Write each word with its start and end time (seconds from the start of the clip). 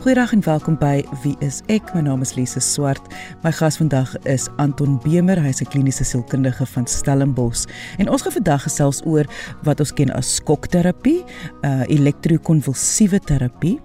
Goeiedag 0.00 0.32
en 0.32 0.40
welkom 0.40 0.78
by 0.80 1.02
Wie 1.20 1.34
is 1.44 1.58
ek? 1.68 1.90
My 1.92 2.00
naam 2.00 2.22
is 2.24 2.30
Lise 2.32 2.60
Swart. 2.64 3.04
My 3.44 3.50
gas 3.52 3.76
vandag 3.76 4.14
is 4.24 4.46
Anton 4.56 4.94
Bemer. 5.04 5.36
Hy's 5.36 5.60
'n 5.60 5.68
kliniese 5.68 6.04
sielkundige 6.08 6.64
van 6.66 6.86
Stellenbosch. 6.86 7.68
En 7.98 8.08
ons 8.08 8.22
gaan 8.22 8.32
vandag 8.32 8.62
gesels 8.62 9.02
oor 9.04 9.28
wat 9.62 9.80
ons 9.80 9.92
ken 9.92 10.10
as 10.10 10.34
skokterapie, 10.34 11.24
uh 11.60 11.84
elektrokonvulsiewe 11.86 13.20
terapie 13.20 13.78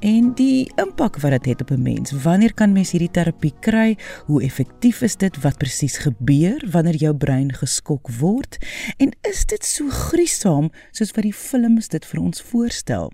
en 0.00 0.34
die 0.34 0.70
impak 0.76 1.16
wat 1.20 1.30
dit 1.30 1.46
het 1.46 1.60
op 1.60 1.70
'n 1.70 1.82
mens. 1.82 2.12
Wanneer 2.12 2.54
kan 2.54 2.72
mens 2.72 2.90
hierdie 2.90 3.10
terapie 3.10 3.54
kry? 3.60 3.96
Hoe 4.26 4.42
effektief 4.42 5.00
is 5.00 5.16
dit? 5.16 5.40
Wat 5.40 5.56
presies 5.56 5.96
gebeur 5.96 6.68
wanneer 6.70 6.96
jou 6.96 7.14
brein 7.14 7.52
geskok 7.52 8.10
word? 8.20 8.58
En 8.98 9.10
is 9.22 9.44
dit 9.46 9.64
so 9.64 9.88
gruisam 9.88 10.70
soos 10.90 11.10
wat 11.10 11.24
die 11.24 11.34
films 11.34 11.88
dit 11.88 12.04
vir 12.04 12.20
ons 12.20 12.42
voorstel? 12.42 13.12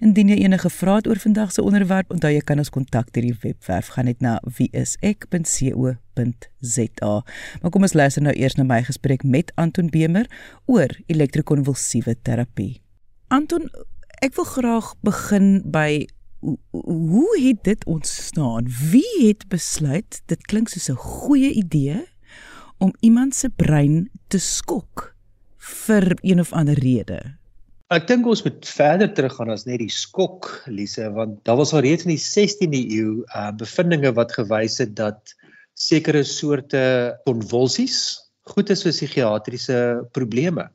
Indien 0.00 0.28
jy 0.28 0.36
enige 0.44 0.70
vrae 0.70 0.96
het 1.00 1.08
oor 1.08 1.20
vandag 1.22 1.52
se 1.52 1.62
onderwerp, 1.62 2.10
onthou 2.10 2.32
jy 2.32 2.40
kan 2.44 2.58
ons 2.58 2.70
kontak 2.74 3.12
deur 3.12 3.26
die 3.28 3.40
webwerf 3.42 3.86
gaan 3.94 4.04
net 4.10 4.20
na 4.24 4.40
wieisek.co.za. 4.58 5.94
Maar 7.62 7.70
kom 7.70 7.82
ons 7.82 7.96
luister 7.96 8.22
nou 8.22 8.34
eers 8.34 8.56
na 8.58 8.64
my 8.64 8.82
gesprek 8.86 9.22
met 9.24 9.52
Anton 9.56 9.88
Bemer 9.90 10.26
oor 10.66 10.90
elektrokonvulsiewe 11.06 12.14
terapie. 12.22 12.80
Anton, 13.28 13.68
ek 14.24 14.34
wil 14.38 14.48
graag 14.48 14.94
begin 15.06 15.62
by 15.70 16.06
hoe 16.70 17.40
het 17.42 17.64
dit 17.64 17.84
ontstaan? 17.84 18.66
Wie 18.90 19.26
het 19.26 19.48
besluit 19.48 20.22
dit 20.26 20.46
klink 20.46 20.68
soos 20.68 20.88
'n 20.90 20.96
goeie 20.96 21.52
idee 21.52 22.06
om 22.78 22.94
iemand 23.00 23.34
se 23.34 23.50
brein 23.50 24.10
te 24.28 24.38
skok 24.38 25.14
vir 25.58 26.18
een 26.20 26.40
of 26.40 26.52
ander 26.52 26.78
rede? 26.78 27.38
Ek 27.88 28.04
dink 28.04 28.26
ons 28.28 28.42
moet 28.44 28.66
verder 28.68 29.08
teruggaan 29.16 29.48
as 29.48 29.62
net 29.64 29.78
die 29.80 29.88
skok, 29.88 30.46
Lise, 30.68 31.06
want 31.14 31.38
daar 31.48 31.56
was 31.56 31.70
al 31.72 31.86
reeds 31.86 32.04
in 32.04 32.10
die 32.12 32.20
16de 32.20 32.80
eeu 32.84 33.12
uh 33.32 33.46
bevindinge 33.56 34.10
wat 34.18 34.34
gewys 34.36 34.74
het 34.82 34.92
dat 34.98 35.32
sekere 35.72 36.20
soorte 36.28 36.82
konvulsies 37.24 37.96
goed 38.52 38.68
is 38.74 38.84
vir 38.84 38.92
psigiatriese 38.92 39.78
probleme. 40.12 40.66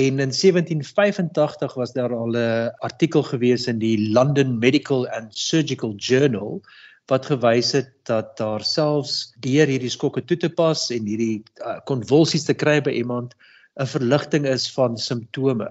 En 0.00 0.22
in 0.24 0.32
1785 0.32 1.74
was 1.76 1.92
daar 1.92 2.14
al 2.16 2.32
'n 2.32 2.72
artikel 2.88 3.22
gewees 3.22 3.66
in 3.68 3.78
die 3.78 4.08
London 4.16 4.56
Medical 4.58 5.04
and 5.08 5.36
Surgical 5.36 5.92
Journal 5.96 6.62
wat 7.12 7.26
gewys 7.26 7.72
het 7.76 7.92
dat 8.08 8.36
daar 8.40 8.64
selfs 8.64 9.34
deur 9.44 9.66
hierdie 9.66 9.92
skokke 9.92 10.24
toe 10.24 10.36
te 10.36 10.48
pas 10.48 10.88
en 10.90 11.04
hierdie 11.04 11.42
konvulsies 11.84 12.42
uh, 12.42 12.46
te 12.46 12.54
kry 12.54 12.80
by 12.80 12.96
iemand 12.96 13.36
'n 13.76 13.86
verligting 13.86 14.46
is 14.46 14.72
van 14.72 14.96
simptome. 14.96 15.68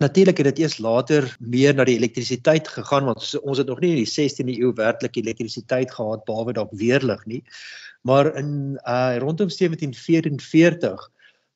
Natuurlik 0.00 0.38
het 0.40 0.46
dit 0.46 0.58
eers 0.64 0.78
later 0.78 1.26
meer 1.38 1.74
na 1.74 1.84
die 1.84 1.98
elektrisiteit 1.98 2.68
gegaan 2.68 3.04
want 3.04 3.40
ons 3.42 3.58
het 3.58 3.68
nog 3.68 3.80
nie 3.80 3.92
in 3.92 4.00
die 4.00 4.12
16de 4.12 4.54
eeu 4.56 4.72
werklik 4.78 5.16
elektrisiteit 5.20 5.92
gehad 5.92 6.24
behalwe 6.24 6.54
dalk 6.56 6.72
weerlig 6.80 7.24
nie. 7.26 7.42
Maar 8.02 8.34
in 8.36 8.78
uh 8.88 9.16
rondom 9.20 9.50
1744 9.52 11.10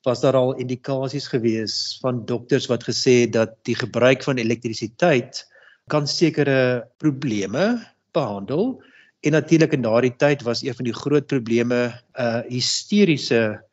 was 0.07 0.21
daar 0.21 0.37
al 0.39 0.55
indikasies 0.55 1.27
gewees 1.27 1.97
van 2.01 2.25
dokters 2.25 2.69
wat 2.71 2.85
gesê 2.87 3.25
het 3.25 3.33
dat 3.33 3.57
die 3.67 3.75
gebruik 3.75 4.23
van 4.23 4.37
elektrisiteit 4.37 5.43
kan 5.87 6.07
sekere 6.07 6.87
probleme 6.97 7.81
behandel 8.11 8.77
en 9.19 9.31
natuurlik 9.31 9.73
in 9.73 9.81
daardie 9.81 10.15
tyd 10.15 10.43
was 10.47 10.61
een 10.63 10.75
van 10.75 10.85
die 10.85 10.95
groot 10.95 11.27
probleme 11.27 11.79
uh 12.13 12.41
hysteriese 12.47 13.66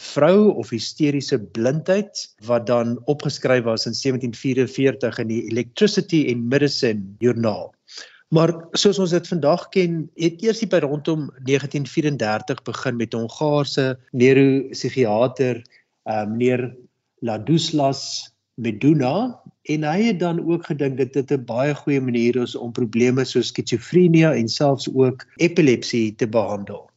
vrou 0.00 0.54
of 0.56 0.70
hysteriese 0.72 1.38
blindheid 1.52 2.22
wat 2.46 2.66
dan 2.66 2.96
opgeskryf 3.04 3.64
was 3.64 3.86
in 3.86 3.92
1744 3.92 5.18
in 5.18 5.28
die 5.28 5.42
Electricity 5.50 6.24
and 6.32 6.48
Medicine 6.48 7.04
joernaal. 7.18 7.74
Maar 8.30 8.52
soos 8.78 8.98
ons 9.02 9.10
dit 9.10 9.28
vandag 9.28 9.68
ken, 9.74 10.04
het 10.14 10.42
eers 10.42 10.62
by 10.70 10.80
rondom 10.84 11.28
1934 11.44 12.62
begin 12.62 12.96
met 12.96 13.14
'n 13.14 13.26
Hongaarse 13.26 13.98
neuropsigiater, 14.12 15.62
uh, 16.06 16.24
meneer 16.26 16.70
Laduslas 17.20 18.30
Meduna 18.54 19.40
en 19.68 19.84
hy 19.84 20.02
het 20.02 20.20
dan 20.20 20.40
ook 20.40 20.66
gedink 20.66 20.96
dit 20.96 21.32
'n 21.32 21.44
baie 21.44 21.74
goeie 21.74 22.00
manier 22.00 22.36
is 22.36 22.54
om 22.56 22.72
probleme 22.72 23.24
soos 23.24 23.48
skizofrenie 23.52 24.26
en 24.26 24.48
selfs 24.48 24.88
ook 24.94 25.26
epilepsie 25.36 26.14
te 26.14 26.28
behandel. 26.28 26.89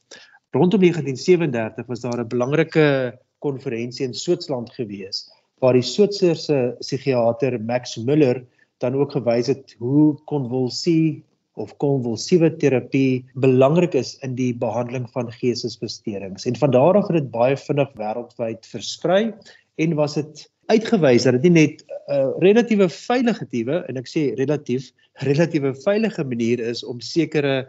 Rondom 0.53 0.79
1937 0.79 1.85
was 1.87 1.99
daar 1.99 2.19
'n 2.19 2.27
belangrike 2.27 3.19
konferensie 3.39 4.05
in 4.05 4.13
Switserland 4.13 4.69
gewees 4.73 5.29
waar 5.59 5.73
die 5.73 5.81
Switserse 5.81 6.75
psigiater 6.79 7.55
Max 7.61 7.97
Müller 7.97 8.43
dan 8.77 8.95
ook 8.95 9.11
gewys 9.15 9.47
het 9.47 9.75
hoe 9.79 10.13
konvulsie 10.29 11.23
of 11.53 11.77
konvulsiewe 11.77 12.51
terapie 12.55 13.25
belangrik 13.33 13.93
is 13.93 14.17
in 14.25 14.35
die 14.35 14.53
behandeling 14.53 15.09
van 15.13 15.31
geestesversteurings. 15.31 16.45
En 16.45 16.55
van 16.55 16.71
daar 16.71 16.97
af 16.97 17.07
het 17.07 17.21
dit 17.21 17.31
baie 17.31 17.57
vinnig 17.57 17.89
wêreldwyd 17.97 18.65
versprei 18.65 19.33
en 19.75 19.95
was 19.95 20.17
dit 20.19 20.49
uitgewys 20.65 21.23
dat 21.23 21.39
dit 21.39 21.49
nie 21.49 21.61
net 21.61 21.81
'n 21.81 22.13
uh, 22.13 22.29
relatiewe 22.39 22.89
veilige 22.89 23.47
tiewe 23.47 23.85
en 23.87 23.97
ek 23.97 24.07
sê 24.07 24.33
relatief 24.37 24.91
relatiewe 25.25 25.73
veilige 25.85 26.23
manier 26.23 26.59
is 26.59 26.83
om 26.83 26.99
sekere 26.99 27.67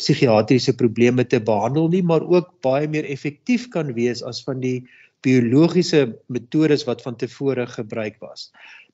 psigiatriese 0.00 0.74
probleme 0.80 1.24
te 1.28 1.40
behandel 1.40 1.88
nie, 1.92 2.02
maar 2.02 2.24
ook 2.26 2.50
baie 2.64 2.88
meer 2.88 3.06
effektief 3.12 3.68
kan 3.74 3.92
wees 3.96 4.24
as 4.26 4.42
van 4.46 4.60
die 4.64 4.80
biologiese 5.24 6.06
metodes 6.32 6.86
wat 6.88 7.02
van 7.04 7.16
tevore 7.20 7.66
gebruik 7.68 8.16
was. 8.24 8.48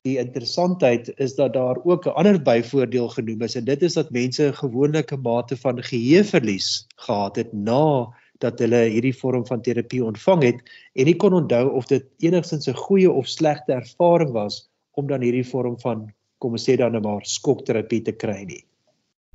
Die 0.06 0.18
interessantheid 0.22 1.10
is 1.22 1.34
dat 1.38 1.54
daar 1.54 1.78
ook 1.84 2.06
'n 2.06 2.14
ander 2.20 2.38
byvoordeel 2.42 3.08
genoem 3.08 3.42
is 3.42 3.56
en 3.56 3.64
dit 3.64 3.82
is 3.82 3.94
dat 3.94 4.10
mense 4.10 4.48
'n 4.48 4.58
gewone 4.62 5.04
mate 5.22 5.56
van 5.56 5.82
geheueverlies 5.82 6.86
gehad 6.96 7.36
het 7.36 7.52
na 7.52 8.12
dat 8.38 8.58
hulle 8.58 8.82
hierdie 8.92 9.16
vorm 9.16 9.46
van 9.46 9.62
terapie 9.62 10.04
ontvang 10.04 10.42
het 10.42 10.58
en 10.94 11.04
nie 11.04 11.16
kon 11.16 11.32
onthou 11.32 11.70
of 11.70 11.86
dit 11.86 12.04
enigstens 12.18 12.68
'n 12.68 12.74
goeie 12.74 13.10
of 13.10 13.26
slegte 13.28 13.72
ervaring 13.72 14.30
was 14.30 14.68
om 14.92 15.06
dan 15.06 15.20
hierdie 15.20 15.48
vorm 15.48 15.80
van 15.80 16.12
kom 16.38 16.52
ons 16.52 16.68
sê 16.68 16.76
dan 16.76 16.92
nou 16.92 17.02
maar 17.02 17.24
skokterapie 17.24 18.02
te 18.02 18.12
kry 18.12 18.42
nie. 18.44 18.64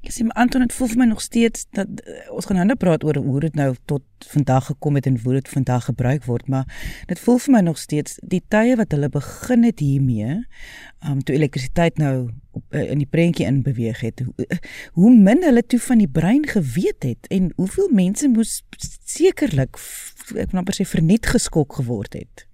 Ek 0.01 0.09
sê 0.15 0.25
Anton 0.33 0.63
het 0.65 0.73
voel 0.73 0.89
vir 0.89 0.99
my 1.03 1.05
nog 1.11 1.21
steeds 1.21 1.67
dat 1.77 1.89
uh, 2.01 2.23
ons 2.33 2.47
gaan 2.49 2.63
nou 2.65 2.77
praat 2.79 3.03
oor 3.05 3.19
hoe 3.21 3.43
dit 3.43 3.57
nou 3.57 3.75
tot 3.85 4.03
vandag 4.31 4.65
gekom 4.71 4.97
het 4.97 5.05
en 5.05 5.19
hoe 5.21 5.35
dit 5.37 5.49
vandag 5.49 5.85
gebruik 5.89 6.25
word, 6.25 6.47
maar 6.49 6.65
dit 7.09 7.21
voel 7.21 7.37
vir 7.45 7.53
my 7.53 7.61
nog 7.67 7.77
steeds 7.77 8.17
die 8.25 8.41
tye 8.53 8.75
wat 8.79 8.93
hulle 8.95 9.11
begin 9.13 9.65
het 9.67 9.81
hiermee, 9.81 10.39
um 11.05 11.21
toe 11.25 11.37
elektrisiteit 11.37 12.01
nou 12.01 12.31
op, 12.57 12.65
uh, 12.73 12.83
in 12.89 13.01
die 13.01 13.09
prentjie 13.09 13.45
in 13.45 13.61
beweeg 13.65 14.01
het. 14.01 14.25
Hoe, 14.25 14.47
uh, 14.47 14.59
hoe 14.97 15.13
min 15.13 15.45
hulle 15.45 15.63
toe 15.65 15.79
van 15.85 16.01
die 16.01 16.09
brein 16.09 16.47
geweet 16.49 17.05
het 17.05 17.29
en 17.29 17.51
hoeveel 17.61 17.93
mense 17.93 18.29
moes 18.29 18.61
sekerlik 19.05 19.77
ek 20.31 20.53
wil 20.53 20.63
amper 20.63 20.77
sê 20.77 20.85
verniet 20.87 21.29
geskok 21.29 21.77
geword 21.81 22.17
het. 22.17 22.47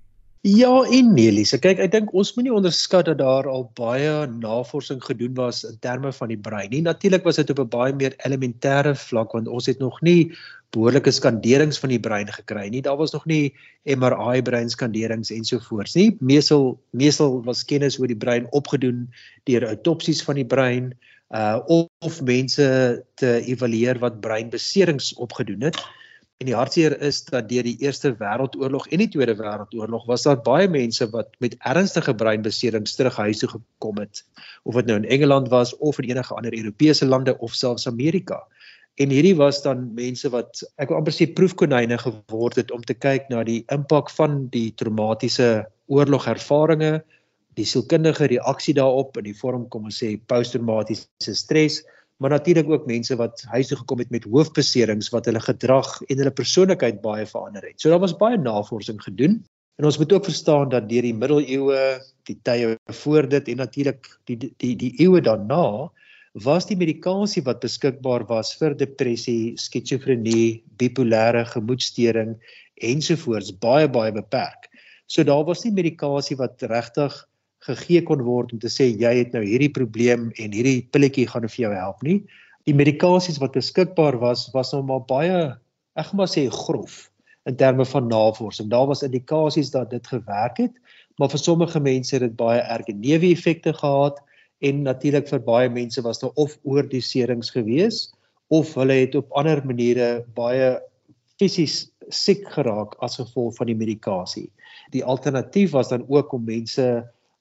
Ja 0.47 0.83
en 0.87 1.09
nee 1.11 1.31
Lise, 1.33 1.57
kyk 1.59 1.79
ek 1.83 1.91
dink 1.91 2.11
ons 2.15 2.29
moenie 2.37 2.53
onderskat 2.55 3.09
dat 3.09 3.17
daar 3.19 3.49
al 3.51 3.65
baie 3.75 4.11
navorsing 4.31 5.01
gedoen 5.03 5.33
was 5.35 5.65
in 5.67 5.75
terme 5.83 6.13
van 6.15 6.31
die 6.31 6.37
brein 6.39 6.69
nie. 6.71 6.79
Natuurlik 6.85 7.25
was 7.27 7.35
dit 7.41 7.49
op 7.51 7.59
'n 7.59 7.67
baie 7.73 7.93
meer 7.93 8.15
elementêre 8.23 8.93
vlak 8.95 9.33
want 9.35 9.47
ons 9.47 9.67
het 9.67 9.79
nog 9.83 9.99
nie 10.01 10.31
behoorlike 10.71 11.11
skanderings 11.11 11.79
van 11.83 11.89
die 11.89 11.99
brein 11.99 12.31
gekry 12.31 12.69
nie. 12.69 12.81
Daar 12.81 12.95
was 12.95 13.11
nog 13.11 13.25
nie 13.25 13.53
MRI 13.83 14.41
breinskanderings 14.41 15.31
ensovoorts 15.31 15.95
nie. 15.95 16.15
Meesal 16.19 16.79
meesal 16.91 17.43
was 17.43 17.65
kennis 17.65 17.99
oor 17.99 18.07
die 18.07 18.15
brein 18.15 18.47
opgedoen 18.51 19.09
deur 19.43 19.67
autopsies 19.67 20.23
van 20.23 20.35
die 20.35 20.47
brein 20.47 20.93
uh 21.35 21.59
of, 21.67 21.87
of 21.99 22.21
mense 22.21 23.03
te 23.15 23.41
evalueer 23.43 23.99
wat 23.99 24.21
breinbeserings 24.21 25.13
opgedoen 25.15 25.61
het. 25.61 25.75
En 26.37 26.45
die 26.45 26.53
hartseer 26.53 26.93
is 27.01 27.23
dat 27.25 27.47
deur 27.49 27.65
die 27.65 27.79
Eerste 27.81 28.11
Wêreldoorlog 28.19 28.83
en 28.93 29.01
die 29.01 29.07
Tweede 29.09 29.33
Wêreldoorlog 29.39 30.03
was 30.05 30.25
daar 30.27 30.37
baie 30.45 30.67
mense 30.69 31.07
wat 31.09 31.31
met 31.41 31.55
ernstige 31.65 32.13
breinbeserings 32.13 32.93
terug 32.95 33.17
huis 33.17 33.41
toe 33.41 33.49
gekom 33.55 33.97
het, 34.03 34.21
of 34.61 34.77
dit 34.77 34.85
nou 34.85 34.99
in 35.01 35.07
Engeland 35.15 35.49
was 35.49 35.73
of 35.77 35.97
in 35.97 36.11
enige 36.11 36.37
ander 36.37 36.53
Europese 36.53 37.09
lande 37.09 37.33
of 37.41 37.57
selfs 37.57 37.87
Amerika. 37.89 38.43
En 39.01 39.09
hierdie 39.09 39.33
was 39.37 39.63
dan 39.65 39.81
mense 39.97 40.29
wat 40.29 40.61
ek 40.77 40.93
wil 40.93 41.01
amper 41.01 41.17
sê 41.17 41.25
proefkonyne 41.39 41.97
geword 42.05 42.61
het 42.61 42.71
om 42.73 42.85
te 42.85 42.93
kyk 42.93 43.33
na 43.33 43.41
die 43.45 43.63
impak 43.73 44.13
van 44.13 44.43
die 44.53 44.69
traumatiese 44.77 45.65
oorlogervarings, 45.89 47.01
die 47.57 47.65
sielkundige 47.65 48.29
reaksie 48.29 48.77
daarop 48.77 49.17
in 49.17 49.31
die 49.31 49.37
vorm 49.37 49.65
kom 49.73 49.89
ons 49.89 50.03
sê 50.03 50.13
posttraumatiese 50.29 51.33
stres 51.33 51.81
maar 52.17 52.33
natuurlik 52.33 52.69
ook 52.69 52.87
mense 52.89 53.15
wat 53.15 53.43
huis 53.51 53.67
toe 53.67 53.77
gekom 53.77 53.99
het 54.01 54.09
met 54.09 54.25
hoofbeserings 54.25 55.11
wat 55.13 55.29
hulle 55.29 55.41
gedrag 55.43 56.01
en 56.07 56.17
hulle 56.17 56.33
persoonlikheid 56.33 57.01
baie 57.01 57.25
verander 57.29 57.65
het. 57.69 57.77
So 57.81 57.89
daar 57.89 58.01
was 58.01 58.17
baie 58.17 58.37
navorsing 58.37 59.01
gedoen. 59.03 59.43
En 59.77 59.85
ons 59.85 59.97
moet 59.97 60.13
ook 60.13 60.25
verstaan 60.25 60.69
dat 60.69 60.89
deur 60.89 61.05
die 61.05 61.13
middeleeue, 61.13 61.81
die 62.25 62.39
tye 62.41 62.77
voor 63.01 63.27
dit 63.29 63.47
en 63.53 63.61
natuurlik 63.61 64.09
die 64.25 64.37
die 64.57 64.73
die 64.75 64.93
eeue 65.03 65.21
daarna 65.21 65.91
was 66.45 66.65
die 66.69 66.77
medikasie 66.77 67.43
wat 67.45 67.61
beskikbaar 67.61 68.25
was 68.29 68.53
vir 68.57 68.75
depressie, 68.77 69.57
skizofrenie, 69.57 70.63
bipolêre 70.77 71.45
gemoedstoring 71.49 72.35
ensovoorts 72.81 73.53
baie 73.61 73.89
baie 73.89 74.11
beperk. 74.13 74.69
So 75.05 75.23
daar 75.23 75.45
was 75.45 75.63
nie 75.65 75.73
medikasie 75.73 76.37
wat 76.37 76.61
regtig 76.61 77.13
gegee 77.65 78.03
kon 78.05 78.21
word 78.25 78.53
om 78.53 78.59
te 78.61 78.69
sê 78.71 78.89
jy 78.91 79.13
het 79.19 79.33
nou 79.33 79.43
hierdie 79.43 79.71
probleem 79.73 80.29
en 80.37 80.53
hierdie 80.53 80.87
pilletjie 80.93 81.27
gaan 81.29 81.47
vir 81.49 81.63
jou 81.65 81.73
help 81.73 82.03
nie. 82.05 82.19
Die 82.67 82.75
medikasies 82.75 83.39
wat 83.41 83.55
beskikbaar 83.57 84.19
was 84.21 84.47
was 84.53 84.73
nou 84.75 84.83
maar 84.85 85.05
baie 85.07 85.39
ek 85.97 86.11
gaan 86.11 86.21
maar 86.21 86.31
sê 86.31 86.45
grof 86.53 87.07
in 87.47 87.55
terme 87.55 87.85
van 87.87 88.07
navorsing. 88.11 88.69
Daar 88.69 88.87
was 88.87 89.03
indikasies 89.03 89.71
dat 89.71 89.89
dit 89.89 90.07
gewerk 90.07 90.57
het, 90.57 90.73
maar 91.17 91.31
vir 91.31 91.41
sommige 91.41 91.79
mense 91.79 92.15
het 92.15 92.25
dit 92.25 92.35
baie 92.37 92.59
erge 92.61 92.93
neeweffekte 92.93 93.73
gehad 93.73 94.19
en 94.59 94.83
natuurlik 94.83 95.29
vir 95.31 95.43
baie 95.45 95.69
mense 95.69 96.01
was 96.03 96.19
daar 96.19 96.35
of 96.35 96.57
oordoserings 96.63 97.53
gewees 97.55 98.07
of 98.53 98.73
hulle 98.75 98.99
het 99.01 99.15
op 99.15 99.31
ander 99.39 99.63
maniere 99.65 100.25
baie 100.35 100.77
fisies 101.39 101.87
siek 102.09 102.45
geraak 102.53 102.95
as 103.03 103.17
gevolg 103.19 103.55
van 103.57 103.69
die 103.71 103.77
medikasie. 103.77 104.47
Die 104.93 105.03
alternatief 105.03 105.73
was 105.75 105.89
dan 105.91 106.05
ook 106.07 106.33
om 106.33 106.45
mense 106.47 106.87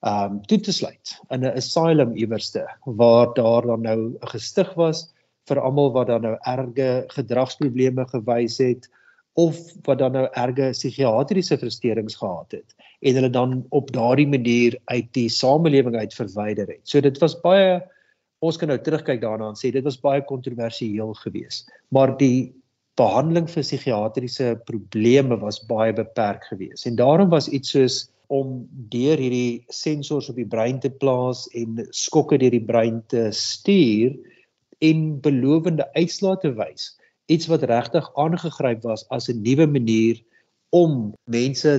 um 0.06 0.38
toe 0.46 0.58
te 0.62 0.72
sluit 0.72 1.16
in 1.34 1.44
'n 1.44 1.56
asylum 1.60 2.14
iewerste 2.16 2.64
waar 2.84 3.34
daar 3.34 3.66
dan 3.66 3.82
nou 3.82 3.98
'n 3.98 4.28
gestig 4.34 4.74
was 4.74 5.12
vir 5.48 5.60
almal 5.60 5.92
wat 5.92 6.06
dan 6.06 6.22
nou 6.22 6.36
erge 6.42 7.04
gedragsprobleme 7.08 8.06
gewys 8.12 8.58
het 8.58 8.88
of 9.34 9.58
wat 9.84 9.98
dan 9.98 10.12
nou 10.12 10.28
erge 10.32 10.70
psigiatriese 10.72 11.58
versteurings 11.58 12.16
gehad 12.16 12.52
het 12.52 12.74
en 13.00 13.14
hulle 13.14 13.30
dan 13.30 13.66
op 13.70 13.92
daardie 13.92 14.28
manier 14.28 14.78
uit 14.84 15.12
die 15.12 15.28
samelewing 15.28 15.96
uit 15.96 16.14
verwyder 16.14 16.66
het. 16.66 16.80
So 16.84 17.00
dit 17.00 17.18
was 17.18 17.40
baie 17.40 17.82
ons 18.44 18.56
kan 18.56 18.68
nou 18.68 18.78
terugkyk 18.78 19.20
daarna 19.20 19.48
en 19.48 19.58
sê 19.58 19.72
dit 19.72 19.84
was 19.84 20.00
baie 20.00 20.22
kontroversieel 20.24 21.14
geweest. 21.14 21.70
Maar 21.88 22.16
die 22.16 22.52
behandeling 22.96 23.48
vir 23.50 23.64
psigiatriese 23.64 24.54
probleme 24.68 25.36
was 25.40 25.60
baie 25.68 25.92
beperk 25.92 26.44
geweest. 26.44 26.86
En 26.86 26.96
daarom 26.96 27.28
was 27.32 27.48
iets 27.48 27.70
soos 27.70 27.96
om 28.28 28.66
deur 28.92 29.20
hierdie 29.20 29.64
sensors 29.72 30.30
op 30.30 30.36
die 30.36 30.48
brein 30.48 30.80
te 30.80 30.90
plaas 30.90 31.46
en 31.54 31.80
skokke 31.90 32.38
deur 32.38 32.54
die 32.54 32.64
brein 32.64 33.02
te 33.12 33.28
stuur 33.32 34.16
en 34.84 35.20
belovende 35.24 35.86
uitslae 35.96 36.38
te 36.42 36.52
wys. 36.56 36.94
Iets 37.32 37.48
wat 37.50 37.66
regtig 37.66 38.08
aangegryp 38.20 38.82
was 38.82 39.06
as 39.10 39.28
'n 39.28 39.42
nuwe 39.42 39.66
manier 39.66 40.22
om 40.70 41.14
mense 41.24 41.72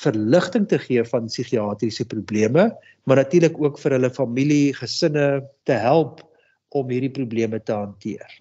verligting 0.00 0.66
te 0.68 0.78
gee 0.78 1.04
van 1.04 1.26
psigiatriese 1.26 2.06
probleme, 2.06 2.70
maar 3.04 3.16
natuurlik 3.16 3.60
ook 3.60 3.78
vir 3.78 3.92
hulle 3.92 4.10
familie, 4.10 4.74
gesinne 4.74 5.44
te 5.64 5.72
help 5.72 6.22
om 6.68 6.88
hierdie 6.88 7.10
probleme 7.12 7.60
te 7.62 7.72
hanteer. 7.72 8.40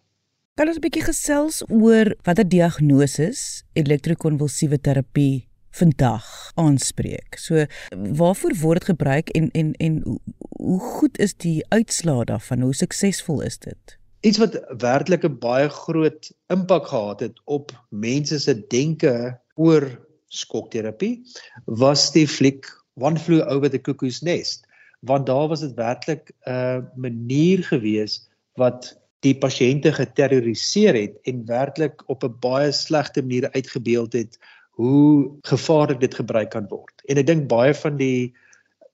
Kan 0.56 0.68
ons 0.68 0.78
'n 0.78 0.82
bietjie 0.82 1.04
gesels 1.04 1.64
oor 1.70 2.16
watter 2.24 2.48
diagnose 2.48 3.32
elektrokonvulsiewe 3.74 4.80
terapie 4.80 5.49
vandag 5.72 6.52
aanspreek. 6.56 7.38
So 7.38 7.66
waarvoor 7.96 8.56
word 8.62 8.80
dit 8.80 8.90
gebruik 8.92 9.30
en 9.30 9.52
en 9.52 9.74
en 9.74 10.20
hoe 10.50 10.80
goed 10.80 11.18
is 11.18 11.36
die 11.36 11.66
uitslae 11.70 12.26
daarvan? 12.26 12.62
Hoe 12.62 12.76
suksesvol 12.76 13.42
is 13.42 13.58
dit? 13.58 13.98
Iets 14.20 14.38
wat 14.38 14.60
werklik 14.78 15.24
'n 15.24 15.40
baie 15.40 15.70
groot 15.70 16.32
impak 16.48 16.88
gehad 16.88 17.20
het 17.20 17.42
op 17.46 17.72
mense 17.90 18.40
se 18.40 18.68
denke 18.68 19.40
oor 19.56 20.08
skokterapie 20.28 21.22
was 21.66 22.12
die 22.12 22.28
fliek 22.28 22.66
One 22.94 23.20
Flew 23.20 23.42
Over 23.48 23.70
the 23.70 23.82
Cuckoo's 23.82 24.22
Nest, 24.22 24.68
want 25.00 25.26
daar 25.26 25.48
was 25.48 25.60
dit 25.60 25.74
werklik 25.74 26.32
'n 26.46 26.90
manier 26.96 27.64
gewees 27.64 28.30
wat 28.54 29.00
die 29.20 29.36
pasiënte 29.38 29.92
geterroriseer 29.92 30.96
het 30.96 31.18
en 31.24 31.46
werklik 31.46 32.04
op 32.08 32.24
'n 32.24 32.40
baie 32.40 32.72
slegte 32.72 33.22
manier 33.22 33.52
uitgebeeld 33.52 34.14
het 34.14 34.40
hoe 34.80 35.32
gevaarlik 35.44 36.00
dit 36.00 36.14
gebruik 36.16 36.54
kan 36.56 36.70
word. 36.72 37.02
En 37.12 37.20
ek 37.20 37.28
dink 37.28 37.50
baie 37.52 37.74
van 37.76 37.98
die 38.00 38.32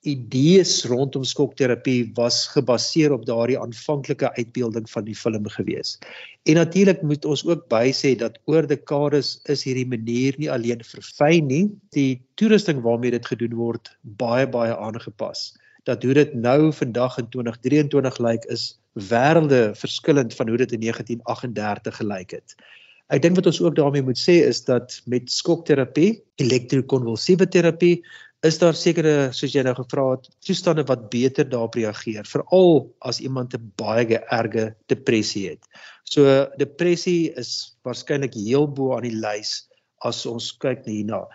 idees 0.05 0.83
rondom 0.89 1.23
skokterapie 1.25 2.11
was 2.17 2.43
gebaseer 2.53 3.13
op 3.13 3.25
daardie 3.25 3.57
aanvanklike 3.59 4.29
uitbeelding 4.37 4.85
van 4.89 5.05
die 5.05 5.17
film 5.17 5.45
gewees. 5.49 5.95
En 6.45 6.57
natuurlik 6.61 7.01
moet 7.01 7.25
ons 7.25 7.45
ook 7.45 7.65
bysê 7.69 8.15
dat 8.17 8.37
oor 8.49 8.67
dekades 8.69 9.35
is 9.49 9.65
hierdie 9.65 9.87
manier 9.89 10.37
nie 10.41 10.49
alleen 10.51 10.81
verfyn 10.85 11.49
nie, 11.49 11.65
die 11.97 12.21
toerusting 12.41 12.81
waarmee 12.85 13.13
dit 13.17 13.25
gedoen 13.33 13.57
word 13.57 13.93
baie 14.01 14.47
baie 14.49 14.73
aangepas. 14.73 15.51
Dat 15.85 16.05
hoe 16.05 16.13
dit 16.17 16.33
nou 16.33 16.73
vandag 16.73 17.17
in 17.21 17.29
2023 17.33 18.21
lyk 18.25 18.49
is 18.53 18.73
wêrelde 19.09 19.75
verskillend 19.77 20.33
van 20.33 20.49
hoe 20.49 20.57
dit 20.57 20.71
in 20.77 20.81
1938 20.85 22.01
gelyk 22.01 22.39
het. 22.39 22.57
Ek 23.13 23.21
dink 23.21 23.37
wat 23.37 23.45
ons 23.51 23.61
ook 23.61 23.75
daarmee 23.77 24.01
moet 24.01 24.17
sê 24.17 24.39
is 24.47 24.63
dat 24.65 24.95
met 25.05 25.29
skokterapie, 25.29 26.23
elektrokonvulsiewe 26.41 27.45
terapie, 27.53 27.99
is 28.45 28.57
daar 28.61 28.77
sekere 28.77 29.13
soos 29.33 29.53
jy 29.53 29.61
nou 29.65 29.73
gevra 29.77 30.05
het, 30.15 30.25
toestande 30.45 30.85
wat 30.89 31.07
beter 31.13 31.45
daarop 31.49 31.77
reageer, 31.77 32.25
veral 32.29 32.85
as 33.01 33.21
iemand 33.21 33.53
'n 33.53 33.71
baie 33.77 34.17
erge 34.17 34.73
depressie 34.89 35.49
het. 35.49 35.61
So 36.03 36.47
depressie 36.57 37.33
is 37.37 37.77
waarskynlik 37.85 38.33
heel 38.33 38.67
bo 38.67 38.95
aan 38.95 39.07
die 39.09 39.17
lys 39.17 39.67
as 40.01 40.25
ons 40.25 40.51
kyk 40.57 40.85
hierna. 40.85 41.25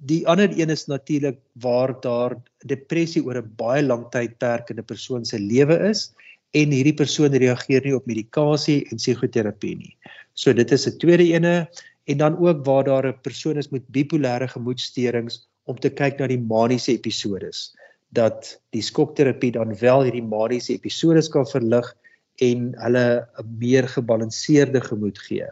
Die 0.00 0.26
ander 0.28 0.48
een 0.48 0.70
is 0.70 0.86
natuurlik 0.86 1.38
waar 1.60 1.92
daar 2.00 2.36
depressie 2.64 3.22
oor 3.24 3.36
'n 3.36 3.54
baie 3.56 3.82
lang 3.82 4.08
tydperk 4.10 4.70
in 4.70 4.78
'n 4.78 4.84
persoon 4.84 5.24
se 5.24 5.38
lewe 5.38 5.76
is 5.90 6.14
en 6.56 6.72
hierdie 6.72 6.96
persoon 6.96 7.34
reageer 7.34 7.84
nie 7.84 7.96
op 7.96 8.06
medikasie 8.06 8.86
en 8.90 9.00
psigoterapie 9.00 9.76
nie. 9.76 9.94
So 10.34 10.52
dit 10.52 10.72
is 10.72 10.86
'n 10.86 10.98
tweede 10.98 11.24
ene 11.24 11.68
en 12.06 12.18
dan 12.18 12.38
ook 12.38 12.64
waar 12.64 12.84
daar 12.84 13.06
'n 13.06 13.20
persoon 13.22 13.56
is 13.56 13.70
met 13.70 13.82
bipolêre 13.92 14.48
gemoedsteurings 14.48 15.48
om 15.64 15.76
te 15.78 15.90
kyk 15.90 16.18
na 16.18 16.26
die 16.26 16.40
maniese 16.40 16.92
episodes 16.92 17.74
dat 18.08 18.60
die 18.70 18.82
skokterapie 18.82 19.52
dan 19.52 19.76
wel 19.78 20.02
hierdie 20.02 20.24
maniese 20.24 20.72
episodes 20.72 21.28
kan 21.28 21.46
verlig 21.46 21.94
en 22.36 22.72
hulle 22.78 23.28
'n 23.38 23.56
meer 23.58 23.88
gebalanseerde 23.88 24.80
gemoed 24.80 25.18
gee. 25.18 25.46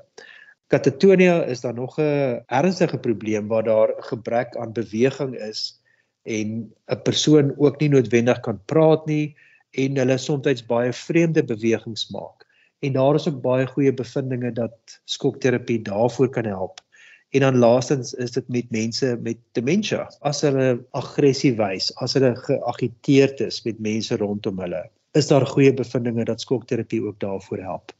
Katatonia 0.68 1.44
is 1.44 1.60
dan 1.60 1.74
nog 1.74 1.98
'n 1.98 2.42
ernstige 2.46 2.98
probleem 2.98 3.48
waar 3.48 3.64
daar 3.64 3.88
'n 3.88 4.02
gebrek 4.02 4.56
aan 4.56 4.72
beweging 4.72 5.36
is 5.36 5.80
en 6.22 6.72
'n 6.88 7.02
persoon 7.02 7.54
ook 7.56 7.80
nie 7.80 7.88
noodwendig 7.88 8.40
kan 8.40 8.60
praat 8.64 9.06
nie 9.06 9.36
en 9.76 10.02
hulle 10.02 10.18
soms 10.18 10.66
baie 10.66 10.92
vreemde 10.92 11.44
bewegings 11.44 12.08
maak 12.10 12.46
en 12.78 12.92
daar 12.92 13.14
is 13.14 13.28
ook 13.28 13.40
baie 13.42 13.66
goeie 13.66 13.92
bevindinge 13.94 14.52
dat 14.52 15.00
skokterapie 15.04 15.82
daarvoor 15.82 16.28
kan 16.28 16.44
help. 16.44 16.80
En 17.30 17.40
dan 17.40 17.58
laastens 17.58 18.14
is 18.14 18.30
dit 18.30 18.48
met 18.48 18.70
mense 18.70 19.18
met 19.22 19.38
demensie. 19.52 19.98
As 20.20 20.40
hulle 20.46 20.84
aggressie 20.90 21.54
wys, 21.56 21.90
as 21.96 22.14
hulle 22.14 22.34
geagiteerd 22.36 23.40
is 23.48 23.62
met 23.64 23.80
mense 23.82 24.16
rondom 24.16 24.60
hulle, 24.62 24.84
is 25.12 25.28
daar 25.32 25.46
goeie 25.46 25.74
bevindinge 25.74 26.24
dat 26.24 26.40
skokterapie 26.40 27.02
ook 27.02 27.20
daarvoor 27.20 27.58
help. 27.58 27.92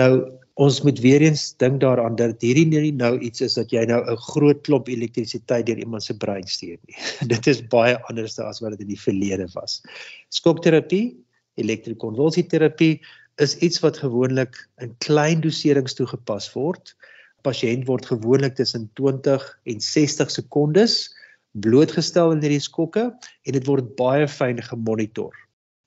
Nou 0.00 0.10
ons 0.54 0.76
moet 0.86 1.00
weer 1.02 1.22
eens 1.26 1.48
dink 1.58 1.80
daaraan 1.82 2.14
dat 2.18 2.42
hierdie 2.46 2.66
nie 2.70 2.92
nou 2.94 3.16
iets 3.26 3.42
is 3.42 3.56
dat 3.58 3.72
jy 3.74 3.82
nou 3.90 4.00
'n 4.10 4.20
groot 4.30 4.60
klomp 4.62 4.88
elektrisiteit 4.88 5.66
deur 5.66 5.78
iemand 5.78 6.02
se 6.02 6.16
brein 6.16 6.46
stuur 6.46 6.78
nie. 6.86 6.96
dit 7.34 7.46
is 7.46 7.62
baie 7.66 7.98
anders 8.08 8.38
as 8.38 8.60
wat 8.60 8.70
dit 8.70 8.80
in 8.86 8.92
die 8.94 9.00
verlede 9.00 9.48
was. 9.54 9.82
Skokterapie, 10.28 11.16
elektrokonvulsieterapie 11.54 13.00
is 13.42 13.56
iets 13.58 13.80
wat 13.82 13.98
gewoonlik 13.98 14.54
in 14.78 14.94
klein 14.98 15.40
doserings 15.40 15.94
toegepas 15.94 16.52
word. 16.54 16.94
Pasiënt 17.42 17.86
word 17.86 18.06
gewoonlik 18.06 18.54
tussen 18.54 18.90
20 18.94 19.42
en 19.64 19.80
60 19.80 20.30
sekondes 20.30 21.14
blootgestel 21.54 22.30
aan 22.30 22.42
hierdie 22.42 22.62
skokke 22.62 23.10
en 23.10 23.56
dit 23.56 23.66
word 23.66 23.94
baie 23.98 24.26
fyn 24.28 24.62
gemonitor. 24.62 25.34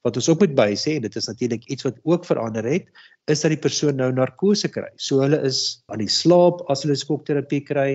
Wat 0.07 0.19
ons 0.19 0.29
ook 0.31 0.45
moet 0.45 0.55
bysê 0.55 0.95
en 0.97 1.03
dit 1.03 1.19
is 1.19 1.27
natuurlik 1.27 1.67
iets 1.67 1.87
wat 1.87 1.99
ook 2.07 2.25
verander 2.25 2.63
het, 2.63 2.87
is 3.27 3.43
dat 3.43 3.51
die 3.51 3.63
persoon 3.67 3.99
nou 3.99 4.07
narkose 4.15 4.71
kry. 4.71 4.89
So 4.95 5.19
hulle 5.25 5.41
is 5.47 5.81
aan 5.91 5.99
die 6.03 6.11
slaap 6.11 6.63
as 6.71 6.85
hulle 6.85 6.95
skokterapie 6.95 7.65
kry 7.67 7.89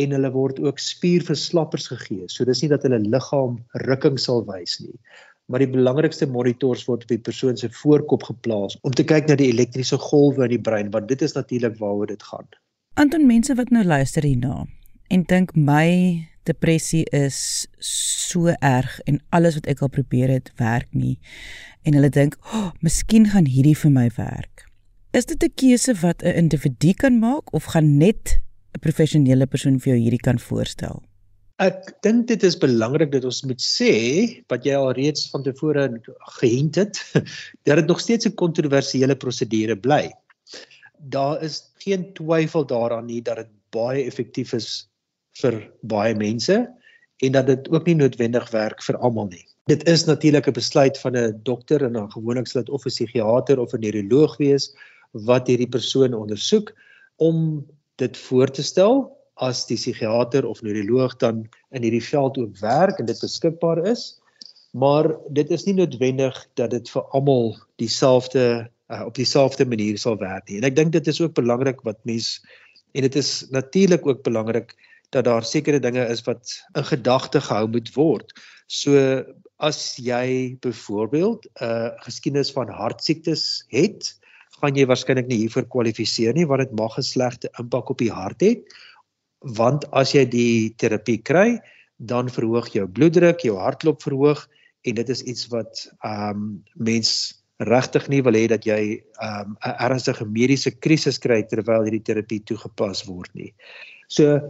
en 0.00 0.14
hulle 0.16 0.30
word 0.32 0.62
ook 0.64 0.80
spierverslappers 0.80 1.90
gegee. 1.92 2.30
So 2.32 2.48
dis 2.48 2.62
nie 2.64 2.70
dat 2.72 2.86
hulle 2.86 3.02
liggaam 3.04 3.60
rukking 3.84 4.16
sal 4.22 4.46
wys 4.48 4.80
nie 4.80 4.96
maar 5.50 5.64
die 5.64 5.70
belangrikste 5.70 6.28
monitors 6.30 6.84
word 6.86 7.02
op 7.02 7.10
die 7.10 7.22
persoon 7.26 7.56
se 7.58 7.68
voorkop 7.74 8.22
geplaas 8.28 8.76
om 8.86 8.94
te 8.94 9.04
kyk 9.12 9.26
na 9.26 9.36
die 9.38 9.50
elektriese 9.50 9.98
golwe 9.98 10.46
in 10.46 10.54
die 10.54 10.62
brein 10.68 10.92
want 10.94 11.10
dit 11.10 11.22
is 11.26 11.34
natuurlik 11.34 11.74
waaroor 11.82 12.12
dit 12.12 12.22
gaan. 12.22 12.46
Anton 12.94 13.26
mense 13.26 13.56
wat 13.58 13.74
nou 13.74 13.82
luister 13.84 14.26
hierna 14.26 14.68
en 15.10 15.24
dink 15.26 15.56
my 15.58 16.26
depressie 16.48 17.04
is 17.14 17.66
so 17.82 18.54
erg 18.62 18.98
en 19.10 19.18
alles 19.34 19.58
wat 19.58 19.66
ek 19.70 19.82
al 19.84 19.90
probeer 19.92 20.30
het 20.32 20.50
werk 20.60 20.88
nie 20.94 21.18
en 21.82 21.96
hulle 21.96 22.10
dink, 22.12 22.36
"Ag, 22.40 22.54
oh, 22.54 22.70
miskien 22.80 23.26
gaan 23.32 23.46
hierdie 23.46 23.76
vir 23.76 23.90
my 23.90 24.10
werk." 24.16 24.66
Is 25.12 25.26
dit 25.26 25.42
'n 25.42 25.52
keuse 25.54 25.94
wat 26.02 26.22
'n 26.22 26.36
individu 26.44 26.92
kan 26.94 27.18
maak 27.18 27.52
of 27.52 27.64
gaan 27.64 27.98
net 27.98 28.40
'n 28.74 28.80
professionele 28.80 29.46
persoon 29.46 29.80
vir 29.80 29.94
jou 29.94 30.02
hierdie 30.02 30.22
kan 30.22 30.38
voorstel? 30.38 31.02
Ek 31.58 32.02
dink 32.02 32.28
dit 32.28 32.42
is 32.42 32.56
belangrik 32.56 33.10
dat 33.12 33.24
ons 33.24 33.42
moet 33.42 33.60
sê 33.60 34.42
wat 34.48 34.64
jy 34.64 34.74
al 34.74 34.92
reeds 34.92 35.30
van 35.30 35.42
tevore 35.42 36.00
gehint 36.38 36.74
het 36.74 36.96
dat 37.64 37.76
dit 37.76 37.86
nog 37.86 38.00
steeds 38.00 38.26
'n 38.26 38.34
kontroversiële 38.34 39.16
prosedure 39.16 39.76
bly. 39.76 40.10
Daar 40.98 41.42
is 41.42 41.72
geen 41.78 42.12
twyfel 42.14 42.66
daaraan 42.66 43.06
nie 43.06 43.22
dat 43.22 43.36
dit 43.36 43.48
baie 43.70 44.04
effektief 44.04 44.52
is 44.52 44.89
vir 45.42 45.60
baie 45.82 46.14
mense 46.14 46.56
en 47.20 47.32
dat 47.32 47.46
dit 47.46 47.70
ook 47.70 47.86
nie 47.86 47.96
noodwendig 47.98 48.50
werk 48.50 48.82
vir 48.82 48.98
almal 48.98 49.28
nie. 49.28 49.44
Dit 49.68 49.84
is 49.88 50.04
natuurlik 50.04 50.48
'n 50.48 50.56
besluit 50.56 50.98
van 50.98 51.16
'n 51.16 51.40
dokter 51.42 51.84
en 51.84 51.92
dan 51.92 52.12
gewoonlik 52.12 52.46
sal 52.46 52.62
dit 52.62 52.70
of 52.70 52.84
'n 52.84 52.88
psigiater 52.88 53.60
of 53.60 53.72
'n 53.72 53.80
neuroloog 53.80 54.36
wees 54.36 54.74
wat 55.12 55.46
hierdie 55.46 55.68
persoon 55.68 56.14
ondersoek 56.14 56.72
om 57.16 57.66
dit 57.96 58.16
voor 58.16 58.50
te 58.50 58.62
stel 58.62 59.10
as 59.34 59.66
die 59.66 59.76
psigiater 59.76 60.46
of 60.46 60.62
neuroloog 60.62 61.16
dan 61.16 61.48
in 61.70 61.82
hierdie 61.82 62.04
veld 62.04 62.38
ook 62.38 62.58
werk 62.58 62.98
en 62.98 63.06
dit 63.06 63.20
beskikbaar 63.20 63.86
is. 63.86 64.20
Maar 64.72 65.16
dit 65.28 65.50
is 65.50 65.64
nie 65.64 65.74
noodwendig 65.74 66.46
dat 66.54 66.70
dit 66.70 66.90
vir 66.90 67.02
almal 67.02 67.56
dieselfde 67.76 68.70
uh, 68.90 69.02
op 69.06 69.14
dieselfde 69.14 69.66
manier 69.66 69.98
sal 69.98 70.18
werk 70.18 70.48
nie. 70.48 70.58
En 70.58 70.66
ek 70.68 70.76
dink 70.76 70.92
dit 70.92 71.06
is 71.06 71.20
ook 71.20 71.34
belangrik 71.34 71.80
wat 71.86 71.98
mens 72.04 72.38
en 72.92 73.06
dit 73.06 73.16
is 73.16 73.46
natuurlik 73.50 74.06
ook 74.06 74.22
belangrik 74.26 74.74
dat 75.10 75.24
daar 75.24 75.44
sekere 75.44 75.80
dinge 75.82 76.06
is 76.06 76.22
wat 76.26 76.54
in 76.78 76.84
gedagte 76.84 77.40
gehou 77.40 77.66
moet 77.68 77.90
word. 77.94 78.32
So 78.66 79.24
as 79.58 79.96
jy 79.98 80.56
byvoorbeeld 80.62 81.46
'n 81.46 81.64
uh, 81.64 81.90
geskiedenis 82.06 82.52
van 82.52 82.68
hartsiektes 82.68 83.64
het, 83.68 84.14
gaan 84.60 84.76
jy 84.76 84.86
waarskynlik 84.86 85.26
nie 85.26 85.42
hiervoor 85.42 85.66
kwalifiseer 85.66 86.34
nie 86.36 86.46
want 86.46 86.60
dit 86.60 86.78
mag 86.78 86.98
'n 86.98 87.02
slegte 87.02 87.50
impak 87.58 87.90
op 87.90 87.98
die 87.98 88.12
hart 88.12 88.42
hê. 88.42 88.52
Want 89.40 89.90
as 89.92 90.12
jy 90.12 90.24
die 90.28 90.74
terapie 90.76 91.18
kry, 91.18 91.60
dan 91.96 92.28
verhoog 92.28 92.68
jou 92.72 92.86
bloeddruk, 92.86 93.40
jou 93.40 93.56
hartklop 93.56 94.02
verhoog 94.02 94.48
en 94.82 94.94
dit 94.94 95.08
is 95.08 95.22
iets 95.22 95.48
wat 95.52 95.90
ehm 96.04 96.30
um, 96.30 96.64
mens 96.74 97.40
regtig 97.60 98.08
nie 98.08 98.22
wil 98.24 98.32
hê 98.32 98.46
dat 98.48 98.64
jy 98.64 99.02
ehm, 99.20 99.50
'n 99.50 99.56
um, 99.68 99.76
ernstige 99.78 100.24
mediese 100.24 100.70
krisis 100.70 101.18
kry 101.18 101.42
terwyl 101.42 101.84
hierdie 101.84 102.04
terapie 102.04 102.40
toegepas 102.40 103.04
word 103.04 103.34
nie. 103.34 103.52
So 104.08 104.40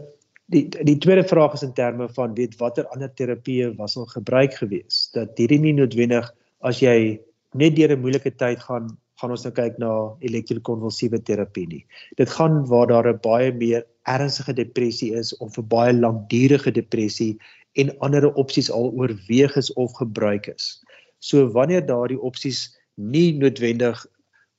die 0.50 0.64
die 0.68 0.98
tweede 0.98 1.24
vraag 1.24 1.54
is 1.54 1.62
in 1.62 1.74
terme 1.74 2.08
van 2.16 2.34
weet 2.34 2.56
watter 2.58 2.86
ander 2.94 3.10
terapieë 3.20 3.74
was 3.78 3.96
al 3.96 4.08
gebruik 4.10 4.56
gewees? 4.58 5.08
Dat 5.14 5.38
hierdie 5.38 5.60
nie 5.62 5.76
noodwendig 5.76 6.30
as 6.66 6.80
jy 6.82 7.20
net 7.54 7.76
deur 7.76 7.94
'n 7.94 8.02
moeilike 8.02 8.34
tyd 8.42 8.60
gaan 8.66 8.96
gaan 9.20 9.34
ons 9.34 9.44
nou 9.44 9.52
kyk 9.52 9.78
na 9.78 10.16
elektrokonvulsiewe 10.24 11.18
terapie 11.28 11.66
nie. 11.68 11.82
Dit 12.16 12.30
gaan 12.32 12.64
waar 12.66 12.86
daar 12.86 13.08
'n 13.12 13.20
baie 13.22 13.52
meer 13.52 13.84
ernstige 14.08 14.54
depressie 14.54 15.12
is 15.14 15.36
of 15.36 15.58
'n 15.58 15.68
baie 15.68 15.92
langdurige 15.92 16.72
depressie 16.72 17.38
en 17.74 17.98
ander 18.00 18.32
opsies 18.34 18.70
al 18.70 18.90
oorweeg 18.92 19.56
is 19.56 19.72
of 19.72 19.92
gebruik 19.92 20.46
is. 20.46 20.82
So 21.18 21.52
wanneer 21.52 21.86
daardie 21.86 22.20
opsies 22.20 22.78
nie 22.96 23.32
noodwendig 23.32 24.06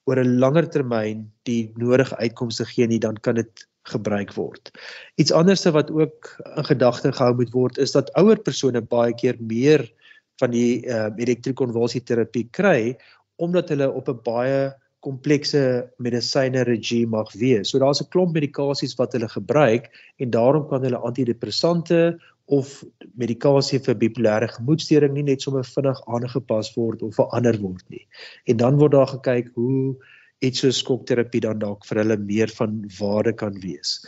oor 0.06 0.20
'n 0.20 0.40
langer 0.40 0.70
termyn 0.70 1.32
die 1.44 1.72
nodige 1.76 2.16
uitkomste 2.18 2.66
gee 2.66 2.88
nie 2.88 3.00
dan 3.00 3.18
kan 3.18 3.36
dit 3.36 3.68
gebruik 3.90 4.34
word. 4.34 4.72
Iets 5.16 5.32
anderste 5.32 5.72
wat 5.72 5.92
ook 5.92 6.36
in 6.56 6.66
gedagte 6.66 7.12
gehou 7.12 7.34
moet 7.36 7.54
word 7.54 7.78
is 7.78 7.92
dat 7.92 8.12
ouer 8.20 8.40
persone 8.40 8.82
baie 8.82 9.14
keer 9.14 9.38
meer 9.40 9.88
van 10.42 10.54
die 10.54 10.86
uh, 10.86 11.10
elektrokonvulsieterapie 11.18 12.48
kry 12.52 12.98
omdat 13.42 13.70
hulle 13.74 13.90
op 13.90 14.10
'n 14.10 14.22
baie 14.24 14.74
komplekse 15.02 15.90
medisyne 15.98 16.62
regime 16.64 17.10
mag 17.18 17.34
wees. 17.34 17.70
So 17.70 17.80
daar's 17.80 18.02
'n 18.02 18.10
klomp 18.14 18.34
medikasies 18.34 18.96
wat 19.00 19.14
hulle 19.14 19.30
gebruik 19.30 19.90
en 20.18 20.30
daarom 20.30 20.68
kan 20.70 20.84
hulle 20.84 20.98
antidepressante 20.98 22.20
of 22.46 22.84
medikasie 23.16 23.80
vir 23.80 23.96
bipolêre 23.96 24.48
gemoedstoring 24.48 25.14
nie 25.14 25.24
net 25.24 25.42
sommer 25.42 25.64
vinnig 25.64 26.00
aangepas 26.08 26.74
word 26.76 27.02
of 27.02 27.16
verander 27.16 27.58
word 27.62 27.84
nie. 27.90 28.06
En 28.46 28.58
dan 28.58 28.78
word 28.78 28.92
daar 28.92 29.08
gekyk 29.08 29.50
hoe 29.56 29.96
iets 30.42 30.64
so 30.64 30.74
skokterapie 30.74 31.44
dan 31.46 31.62
dalk 31.62 31.86
vir 31.90 32.02
hulle 32.04 32.18
meer 32.18 32.52
van 32.58 32.82
waarde 33.00 33.34
kan 33.38 33.58
wees. 33.64 34.00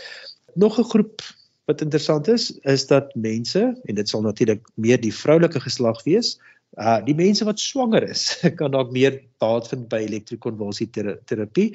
Nog 0.56 0.80
'n 0.80 0.90
groep 0.90 1.22
wat 1.66 1.82
interessant 1.82 2.28
is, 2.28 2.52
is 2.64 2.88
dat 2.88 3.16
mense 3.16 3.62
en 3.86 3.96
dit 3.96 4.10
sal 4.10 4.22
natuurlik 4.22 4.66
meer 4.76 5.02
die 5.02 5.14
vroulike 5.14 5.60
geslag 5.60 6.04
wees, 6.04 6.38
uh 6.78 7.00
die 7.06 7.16
mense 7.16 7.46
wat 7.46 7.60
swanger 7.60 8.04
is, 8.10 8.40
kan 8.60 8.72
dalk 8.72 8.92
meer 8.92 9.22
baat 9.40 9.68
vind 9.68 9.88
by 9.90 10.02
elektrokonvulsie 10.04 10.90
terapie 11.26 11.74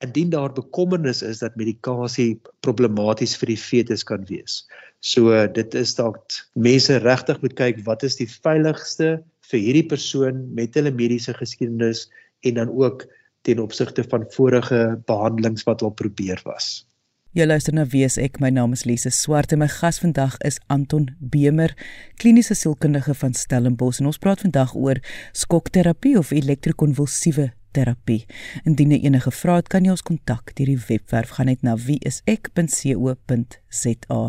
indien 0.00 0.30
daar 0.32 0.52
bekommernis 0.52 1.22
is 1.22 1.38
dat 1.38 1.56
medikasie 1.60 2.40
problematies 2.64 3.36
vir 3.36 3.52
die 3.52 3.60
fetus 3.60 4.04
kan 4.04 4.24
wees. 4.28 4.64
So 5.00 5.34
dit 5.46 5.74
is 5.76 5.94
dalk 5.94 6.24
mense 6.54 6.96
regtig 7.04 7.40
moet 7.42 7.56
kyk 7.58 7.82
wat 7.84 8.04
is 8.08 8.16
die 8.16 8.28
veiligigste 8.28 9.20
vir 9.50 9.60
hierdie 9.60 9.86
persoon 9.92 10.46
met 10.56 10.76
hulle 10.78 10.92
mediese 10.94 11.34
geskiedenis 11.36 12.06
en 12.48 12.56
dan 12.62 12.72
ook 12.72 13.04
ten 13.42 13.58
opsigte 13.58 14.04
van 14.08 14.24
vorige 14.28 15.02
behandelings 15.06 15.62
wat 15.62 15.82
al 15.82 15.90
probeer 15.90 16.40
was. 16.44 16.90
Jy 17.30 17.44
luister 17.46 17.70
na 17.70 17.84
Wees 17.86 18.18
ek, 18.18 18.42
my 18.42 18.50
naam 18.50 18.72
is 18.74 18.82
Lise 18.88 19.06
Swart 19.14 19.52
en 19.54 19.60
my 19.62 19.68
gas 19.70 20.00
vandag 20.02 20.34
is 20.42 20.58
Anton 20.66 21.14
Bemer, 21.18 21.78
kliniese 22.18 22.54
sielkundige 22.58 23.14
van 23.14 23.34
Stellenbosch 23.38 24.02
en 24.02 24.10
ons 24.10 24.18
praat 24.18 24.42
vandag 24.42 24.74
oor 24.74 24.98
skokterapie 25.30 26.18
of 26.18 26.34
elektrokonvulsiewe 26.34 27.54
terapie. 27.70 28.26
Indien 28.66 28.90
jy 28.96 29.06
enige 29.06 29.30
vrae 29.30 29.60
het, 29.60 29.68
kan 29.70 29.84
jy 29.86 29.92
ons 29.94 30.02
kontak 30.06 30.50
deur 30.58 30.70
die 30.72 30.84
webwerf 30.88 31.30
gaan 31.36 31.48
net 31.52 31.62
na 31.62 31.74
wieisek.co.za 31.78 34.22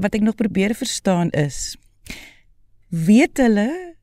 wat 0.00 0.14
ek 0.14 0.24
nog 0.26 0.38
probeer 0.38 0.74
verstaan 0.74 1.30
is 1.36 1.76
weet 2.88 3.38
hulle 3.38 3.96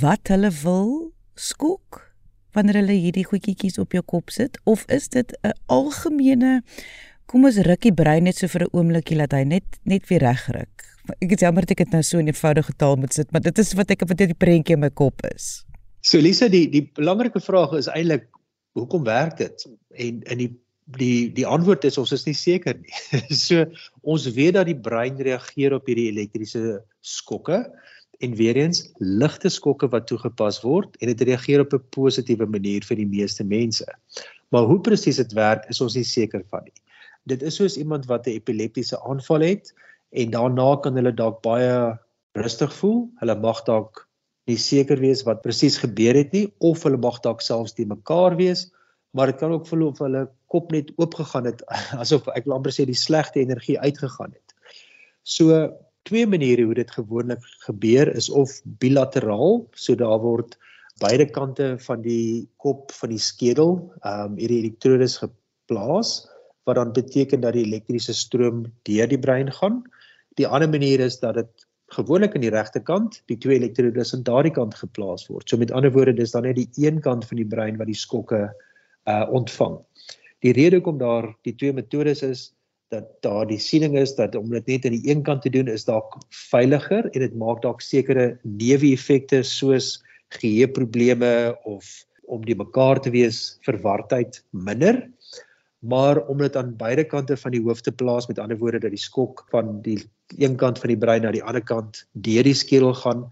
wat 0.00 0.32
hulle 0.32 0.50
wil 0.62 0.90
skok 1.34 2.00
wanneer 2.54 2.80
hulle 2.82 2.96
hierdie 2.98 3.26
goedjies 3.26 3.80
op 3.82 3.92
jou 3.92 4.02
kop 4.06 4.30
sit? 4.30 4.60
Of 4.62 4.84
is 4.86 5.08
dit 5.08 5.34
'n 5.42 5.54
algemene 5.66 6.62
kom 7.26 7.44
ons 7.44 7.58
ruk 7.58 7.80
die 7.80 7.94
brein 7.94 8.24
net 8.24 8.36
so 8.36 8.46
vir 8.46 8.64
'n 8.64 8.72
oombliekie 8.72 9.18
dat 9.18 9.32
hy 9.32 9.44
net 9.44 9.64
net 9.84 10.08
weer 10.08 10.20
reg 10.20 10.46
ruk 10.48 10.74
ek 11.20 11.30
het 11.30 11.40
jammer 11.40 11.66
dat 11.66 11.74
ek 11.76 11.84
dit 11.84 11.92
nou 11.92 12.02
so 12.02 12.18
in 12.18 12.30
eenvoudige 12.30 12.72
taal 12.76 12.96
moet 12.96 13.12
sit 13.12 13.30
maar 13.32 13.44
dit 13.44 13.58
is 13.58 13.72
wat 13.74 13.90
ek 13.90 14.04
wat 14.08 14.16
die 14.16 14.34
prentjie 14.34 14.74
in 14.74 14.80
my 14.80 14.90
kop 14.90 15.20
is. 15.34 15.64
So 16.04 16.20
Lisa 16.20 16.48
die 16.48 16.66
die 16.68 16.84
belangrike 16.96 17.40
vraag 17.40 17.72
is 17.78 17.88
eintlik 17.88 18.28
hoekom 18.74 19.04
werk 19.04 19.36
dit? 19.38 19.66
En 19.94 20.22
in 20.22 20.38
die 20.38 20.50
die 20.84 21.32
die 21.32 21.46
antwoord 21.46 21.84
is 21.88 21.96
ons 21.98 22.12
is 22.12 22.26
nie 22.26 22.36
seker 22.36 22.76
nie. 22.76 22.92
so 23.46 23.64
ons 24.02 24.28
weet 24.36 24.54
dat 24.58 24.68
die 24.68 24.76
brein 24.76 25.16
reageer 25.16 25.76
op 25.76 25.88
hierdie 25.88 26.10
elektriese 26.12 26.82
skokke 27.00 27.64
en 28.22 28.36
weer 28.38 28.56
eens 28.56 28.84
ligte 29.00 29.50
skokke 29.50 29.88
wat 29.90 30.06
toegepas 30.10 30.60
word 30.62 30.96
en 31.00 31.10
dit 31.10 31.26
reageer 31.30 31.64
op 31.64 31.74
'n 31.74 31.82
positiewe 31.96 32.46
manier 32.46 32.84
vir 32.84 32.96
die 32.96 33.08
meeste 33.08 33.44
mense. 33.44 33.86
Maar 34.50 34.68
hoe 34.68 34.80
presies 34.80 35.16
dit 35.16 35.32
werk 35.32 35.64
is 35.68 35.80
ons 35.80 35.96
nie 35.96 36.04
seker 36.04 36.44
van 36.50 36.64
nie. 36.64 36.80
Dit 37.26 37.42
is 37.42 37.56
soos 37.56 37.76
iemand 37.76 38.06
wat 38.06 38.26
'n 38.26 38.36
epileptiese 38.36 39.00
aanval 39.00 39.40
het 39.40 39.72
en 40.12 40.30
daarna 40.30 40.76
kan 40.82 40.94
hulle 40.94 41.12
dalk 41.12 41.42
baie 41.42 41.98
rustig 42.36 42.72
voel. 42.74 43.08
Hulle 43.20 43.34
mag 43.40 43.64
dalk 43.64 44.08
nie 44.46 44.58
seker 44.60 45.00
wees 45.00 45.24
wat 45.24 45.42
presies 45.42 45.78
gebeur 45.78 46.14
het 46.14 46.32
nie 46.32 46.52
of 46.58 46.82
hulle 46.82 47.00
mag 47.00 47.20
dalk 47.20 47.40
selfs 47.40 47.74
die 47.74 47.86
mekaar 47.86 48.36
wees 48.36 48.70
maar 49.14 49.30
dit 49.30 49.38
kan 49.40 49.52
ook 49.54 49.66
voel 49.70 49.86
of 49.86 50.02
hulle 50.02 50.26
kop 50.50 50.72
net 50.74 50.90
oopgegaan 50.98 51.46
het 51.46 51.62
asof 52.02 52.26
ek 52.34 52.50
amper 52.50 52.74
sê 52.74 52.86
die 52.88 52.98
slegte 52.98 53.40
energie 53.42 53.78
uitgegaan 53.78 54.34
het. 54.34 54.54
So 55.22 55.62
twee 56.04 56.26
maniere 56.28 56.66
hoe 56.68 56.76
dit 56.76 56.90
gewoonlik 56.90 57.44
gebeur 57.64 58.10
is 58.12 58.28
of 58.28 58.58
bilateraal, 58.82 59.62
so 59.72 59.96
daar 59.96 60.20
word 60.20 60.58
beide 61.02 61.26
kante 61.30 61.74
van 61.86 62.02
die 62.04 62.46
kop 62.62 62.92
van 62.94 63.14
die 63.14 63.22
skedel, 63.22 63.78
ehm 64.02 64.34
um, 64.34 64.38
hierdie 64.38 64.60
elektrodes 64.62 65.18
geplaas 65.22 66.24
wat 66.64 66.78
dan 66.80 66.92
beteken 66.96 67.42
dat 67.44 67.56
die 67.56 67.64
elektriese 67.66 68.14
stroom 68.16 68.64
deur 68.88 69.08
die 69.08 69.20
brein 69.20 69.50
gaan. 69.52 69.82
Die 70.40 70.46
ander 70.48 70.68
manier 70.68 71.00
is 71.04 71.18
dat 71.20 71.34
dit 71.36 71.66
gewoonlik 71.92 72.34
aan 72.34 72.44
die 72.44 72.52
regterkant 72.52 73.20
die 73.30 73.36
twee 73.38 73.58
elektrodes 73.60 74.14
aan 74.14 74.24
daardie 74.24 74.52
kant 74.52 74.74
geplaas 74.74 75.26
word. 75.28 75.48
So 75.48 75.60
met 75.60 75.72
ander 75.72 75.92
woorde 75.92 76.14
dis 76.16 76.32
dan 76.32 76.48
net 76.48 76.56
die 76.56 76.70
een 76.86 77.00
kant 77.04 77.26
van 77.28 77.40
die 77.40 77.48
brein 77.48 77.76
wat 77.76 77.90
die 77.90 77.98
skokke 77.98 78.48
uh 79.10 79.24
ontvang. 79.30 79.78
Die 80.44 80.52
rede 80.52 80.80
hoekom 80.80 80.98
daar 80.98 81.30
die 81.42 81.54
twee 81.54 81.72
metodes 81.72 82.22
is 82.22 82.52
dat 82.92 83.06
daar 83.24 83.46
die 83.48 83.58
siening 83.58 83.96
is 83.98 84.14
dat 84.14 84.34
om 84.38 84.50
dit 84.52 84.66
net 84.66 84.84
aan 84.86 84.96
die 84.96 85.10
een 85.10 85.22
kant 85.26 85.42
te 85.42 85.50
doen 85.50 85.68
is 85.68 85.86
dalk 85.88 86.18
veiliger 86.30 87.08
en 87.10 87.20
dit 87.20 87.38
maak 87.40 87.62
dalk 87.62 87.82
sekere 87.82 88.34
neeweffekte 88.42 89.42
soos 89.42 89.96
geheueprobleme 90.38 91.56
of 91.64 92.04
om 92.24 92.44
die 92.44 92.56
mekaar 92.56 93.00
te 93.00 93.12
wees 93.14 93.58
verwardheid 93.66 94.42
minder 94.50 95.02
maar 95.84 96.22
om 96.32 96.40
dit 96.40 96.56
aan 96.56 96.76
beide 96.80 97.04
kante 97.04 97.36
van 97.36 97.52
die 97.52 97.62
hoof 97.64 97.82
te 97.84 97.92
plaas 97.92 98.28
met 98.28 98.38
ander 98.40 98.58
woorde 98.60 98.80
dat 98.86 98.94
die 98.94 99.00
skok 99.00 99.44
van 99.52 99.80
die 99.84 99.98
een 100.40 100.56
kant 100.60 100.80
van 100.80 100.92
die 100.94 101.00
brein 101.00 101.26
na 101.26 101.32
die 101.34 101.44
ander 101.44 101.64
kant 101.64 102.04
deur 102.12 102.46
die 102.46 102.56
skedel 102.56 102.94
gaan 103.02 103.26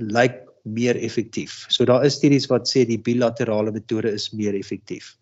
lyk 0.00 0.40
meer 0.62 0.96
effektief. 0.96 1.64
So 1.68 1.84
daar 1.84 2.04
is 2.04 2.18
studies 2.18 2.48
wat 2.50 2.68
sê 2.68 2.84
die 2.88 3.00
bilaterale 3.00 3.72
metode 3.72 4.12
is 4.12 4.30
meer 4.32 4.54
effektief. 4.58 5.16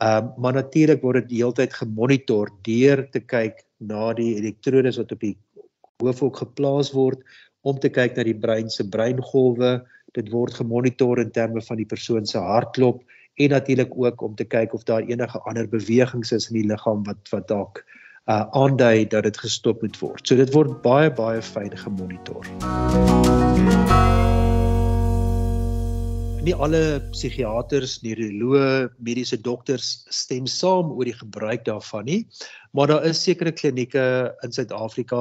Ehm 0.00 0.24
um, 0.24 0.32
maar 0.42 0.52
natuurlik 0.56 1.02
word 1.02 1.28
dit 1.28 1.38
heeltyd 1.40 1.74
gemonitor 1.76 2.50
deur 2.64 3.04
te 3.12 3.20
kyk 3.20 3.64
na 3.78 4.12
die 4.16 4.34
elektrodes 4.40 4.96
wat 4.96 5.12
op 5.12 5.20
die 5.20 5.36
hoofhoek 6.00 6.40
geplaas 6.40 6.92
word 6.96 7.20
om 7.60 7.78
te 7.78 7.90
kyk 7.92 8.16
na 8.16 8.24
die 8.24 8.36
brein 8.36 8.70
se 8.70 8.88
breingolwe. 8.88 9.80
Dit 10.16 10.30
word 10.32 10.56
gemonitor 10.56 11.20
in 11.20 11.30
terme 11.30 11.60
van 11.62 11.76
die 11.76 11.86
persoon 11.86 12.26
se 12.26 12.38
hartklop 12.38 13.04
en 13.36 13.50
natuurlik 13.50 13.92
ook 13.96 14.22
om 14.22 14.34
te 14.34 14.44
kyk 14.44 14.74
of 14.74 14.84
daar 14.84 15.04
enige 15.04 15.40
ander 15.44 15.68
bewegings 15.68 16.32
is 16.32 16.50
in 16.50 16.62
die 16.62 16.68
liggaam 16.72 17.04
wat 17.04 17.28
wat 17.30 17.48
dalk 17.48 17.84
uh 18.30 18.44
aandui 18.56 19.08
dat 19.08 19.22
dit 19.28 19.38
gestop 19.38 19.82
moet 19.82 20.00
word. 20.00 20.26
So 20.26 20.36
dit 20.36 20.52
word 20.54 20.82
baie 20.82 21.10
baie 21.10 21.42
fyn 21.42 21.76
gemonitor. 21.76 23.49
Nie 26.40 26.54
alle 26.56 27.02
psigiaters, 27.12 27.98
neuroloë, 28.00 28.88
mediese 29.04 29.36
dokters 29.44 29.90
stem 30.08 30.46
saam 30.48 30.88
oor 30.94 31.04
die 31.04 31.16
gebruik 31.18 31.66
daarvan 31.66 32.06
nie, 32.08 32.20
maar 32.72 32.88
daar 32.88 33.04
is 33.04 33.20
sekere 33.20 33.52
klinieke 33.52 34.04
in 34.46 34.54
Suid-Afrika 34.56 35.20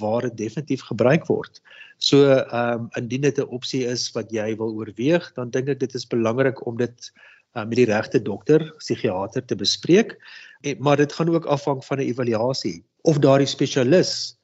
waar 0.00 0.24
dit 0.24 0.38
definitief 0.38 0.86
gebruik 0.88 1.28
word. 1.28 1.60
So 2.00 2.24
ehm 2.32 2.86
um, 2.86 2.88
indien 2.96 3.28
dit 3.28 3.38
'n 3.38 3.52
opsie 3.58 3.84
is 3.84 4.08
wat 4.16 4.32
jy 4.32 4.56
wil 4.56 4.72
oorweeg, 4.72 5.28
dan 5.36 5.50
dink 5.50 5.68
ek 5.68 5.80
dit 5.84 5.94
is 5.94 6.08
belangrik 6.08 6.66
om 6.66 6.80
dit 6.80 7.12
uh, 7.56 7.64
met 7.64 7.76
die 7.76 7.90
regte 7.92 8.22
dokter, 8.22 8.64
psigiater 8.78 9.44
te 9.44 9.56
bespreek. 9.56 10.16
En, 10.62 10.76
maar 10.80 10.96
dit 10.96 11.12
gaan 11.12 11.28
ook 11.28 11.44
afhang 11.44 11.84
van 11.84 11.98
'n 11.98 12.08
evaluasie 12.08 12.84
of 13.02 13.18
daardie 13.18 13.52
spesialis 13.52 14.38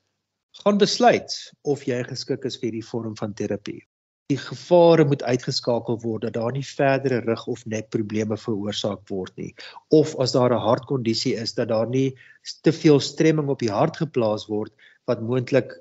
gaan 0.64 0.76
besluit 0.76 1.52
of 1.62 1.84
jy 1.88 2.04
geskik 2.04 2.44
is 2.44 2.60
vir 2.60 2.76
die 2.76 2.84
vorm 2.84 3.16
van 3.16 3.32
terapie. 3.32 3.89
Die 4.30 4.38
gevare 4.38 5.04
moet 5.04 5.22
uitgeskakel 5.26 5.98
word 6.04 6.22
dat 6.26 6.36
daar 6.38 6.52
nie 6.54 6.66
verdere 6.66 7.20
rug 7.26 7.46
of 7.50 7.64
nekprobleme 7.66 8.38
veroorsaak 8.38 9.02
word 9.10 9.36
nie 9.36 9.54
of 10.00 10.14
as 10.22 10.32
daar 10.32 10.54
'n 10.54 10.66
hartkondisie 10.66 11.34
is 11.34 11.54
dat 11.54 11.68
daar 11.68 11.88
nie 11.88 12.14
te 12.62 12.72
veel 12.72 13.00
stremming 13.00 13.48
op 13.48 13.58
die 13.58 13.74
hart 13.78 13.96
geplaas 13.96 14.46
word 14.46 14.72
wat 15.06 15.20
moontlik 15.20 15.74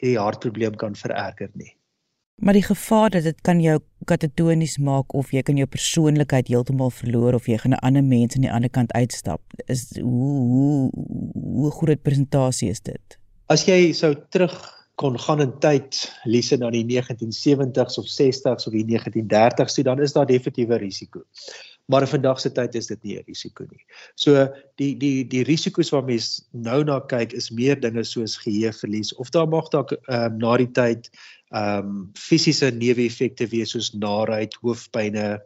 die 0.00 0.18
hartprobleem 0.18 0.76
kan 0.76 0.94
vererger 0.94 1.50
nie. 1.54 1.72
Maar 2.36 2.52
die 2.52 2.62
gevaar 2.62 3.10
dat 3.10 3.22
dit 3.22 3.40
kan 3.40 3.60
jou 3.60 3.80
katatonies 4.04 4.76
maak 4.78 5.14
of 5.14 5.30
jy 5.32 5.42
kan 5.42 5.56
jou 5.56 5.66
persoonlikheid 5.66 6.50
heeltemal 6.52 6.90
verloor 6.92 7.34
of 7.34 7.46
jy 7.48 7.56
gaan 7.58 7.72
'n 7.72 7.84
ander 7.88 8.04
mens 8.04 8.36
aan 8.36 8.44
die 8.44 8.52
ander 8.52 8.70
kant 8.70 8.92
uitstap. 8.92 9.40
Is 9.66 9.96
hoe 9.96 10.34
hoe 10.52 10.90
hoe 11.32 11.70
groot 11.70 12.02
persentasie 12.02 12.68
is 12.68 12.80
dit? 12.80 13.18
As 13.46 13.64
jy 13.64 13.92
sou 13.92 14.14
terug 14.28 14.75
kon 14.96 15.18
gaan 15.20 15.42
in 15.44 15.52
tyd, 15.60 15.98
Lise 16.24 16.56
na 16.56 16.70
die 16.72 16.84
1970s 16.88 17.98
of 18.00 18.08
60s 18.08 18.66
of 18.68 18.72
die 18.72 18.84
1930s, 18.88 19.74
so 19.74 19.84
dan 19.84 20.00
is 20.00 20.16
daar 20.16 20.28
definitiewe 20.28 20.78
risiko. 20.80 21.22
Maar 21.86 22.08
vandag 22.08 22.40
se 22.40 22.50
tyd 22.50 22.74
is 22.74 22.88
dit 22.90 23.02
nie 23.02 23.16
'n 23.18 23.24
risiko 23.26 23.64
nie. 23.70 23.84
So 24.16 24.48
die 24.76 24.96
die 24.98 25.24
die 25.24 25.44
risiko's 25.44 25.92
wat 25.92 26.06
mens 26.06 26.48
nou 26.52 26.82
na 26.84 27.00
kyk 27.00 27.32
is 27.32 27.50
meer 27.50 27.80
dinge 27.80 28.04
soos 28.04 28.36
geheueverlies 28.36 29.14
of 29.14 29.30
daar 29.30 29.48
mag 29.48 29.68
dalk 29.68 29.92
ehm 29.92 30.32
um, 30.32 30.38
na 30.38 30.56
die 30.56 30.72
tyd 30.72 31.10
ehm 31.52 31.78
um, 31.78 32.10
fisiese 32.18 32.70
neeweffekte 32.70 33.46
wees 33.46 33.70
soos 33.70 33.92
naait, 33.94 34.54
hoofpynne, 34.62 35.38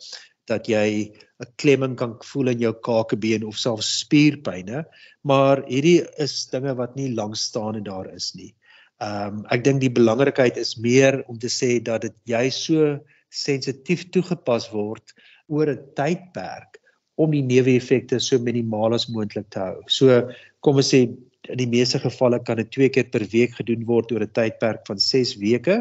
dat 0.46 0.66
jy 0.66 1.12
'n 1.40 1.52
klemming 1.56 1.96
kan 1.96 2.16
voel 2.32 2.48
in 2.48 2.60
jou 2.60 2.72
kakebeen 2.72 3.44
of 3.44 3.58
selfs 3.58 3.98
spierpynne, 3.98 4.84
maar 5.22 5.62
hierdie 5.66 6.06
is 6.18 6.46
dinge 6.46 6.74
wat 6.74 6.96
nie 6.96 7.14
lankstaande 7.14 7.82
daar 7.82 8.14
is 8.14 8.34
nie. 8.34 8.54
Ehm 9.00 9.40
um, 9.40 9.44
ek 9.48 9.64
dink 9.64 9.80
die 9.80 9.92
belangrikheid 9.96 10.58
is 10.60 10.76
meer 10.76 11.22
om 11.26 11.38
te 11.40 11.48
sê 11.48 11.78
dat 11.80 12.02
dit 12.04 12.16
jy 12.28 12.50
so 12.52 12.98
sensitief 13.32 14.04
toegepas 14.12 14.68
word 14.74 15.14
oor 15.48 15.70
'n 15.72 15.80
tydperk 15.96 16.76
om 17.16 17.32
die 17.32 17.44
neeweffekte 17.44 18.20
so 18.20 18.38
minimaal 18.38 18.94
as 18.94 19.08
moontlik 19.08 19.48
te 19.50 19.60
hou. 19.60 19.80
So 19.88 20.30
kom 20.60 20.76
ons 20.76 20.92
sê 20.92 21.06
in 21.48 21.58
die 21.58 21.70
meeste 21.70 21.98
gevalle 22.02 22.40
kan 22.44 22.60
dit 22.60 22.70
twee 22.70 22.88
keer 22.92 23.08
per 23.12 23.24
week 23.32 23.56
gedoen 23.58 23.86
word 23.88 24.12
oor 24.12 24.24
'n 24.26 24.36
tydperk 24.36 24.86
van 24.86 24.98
6 24.98 25.36
weke. 25.40 25.80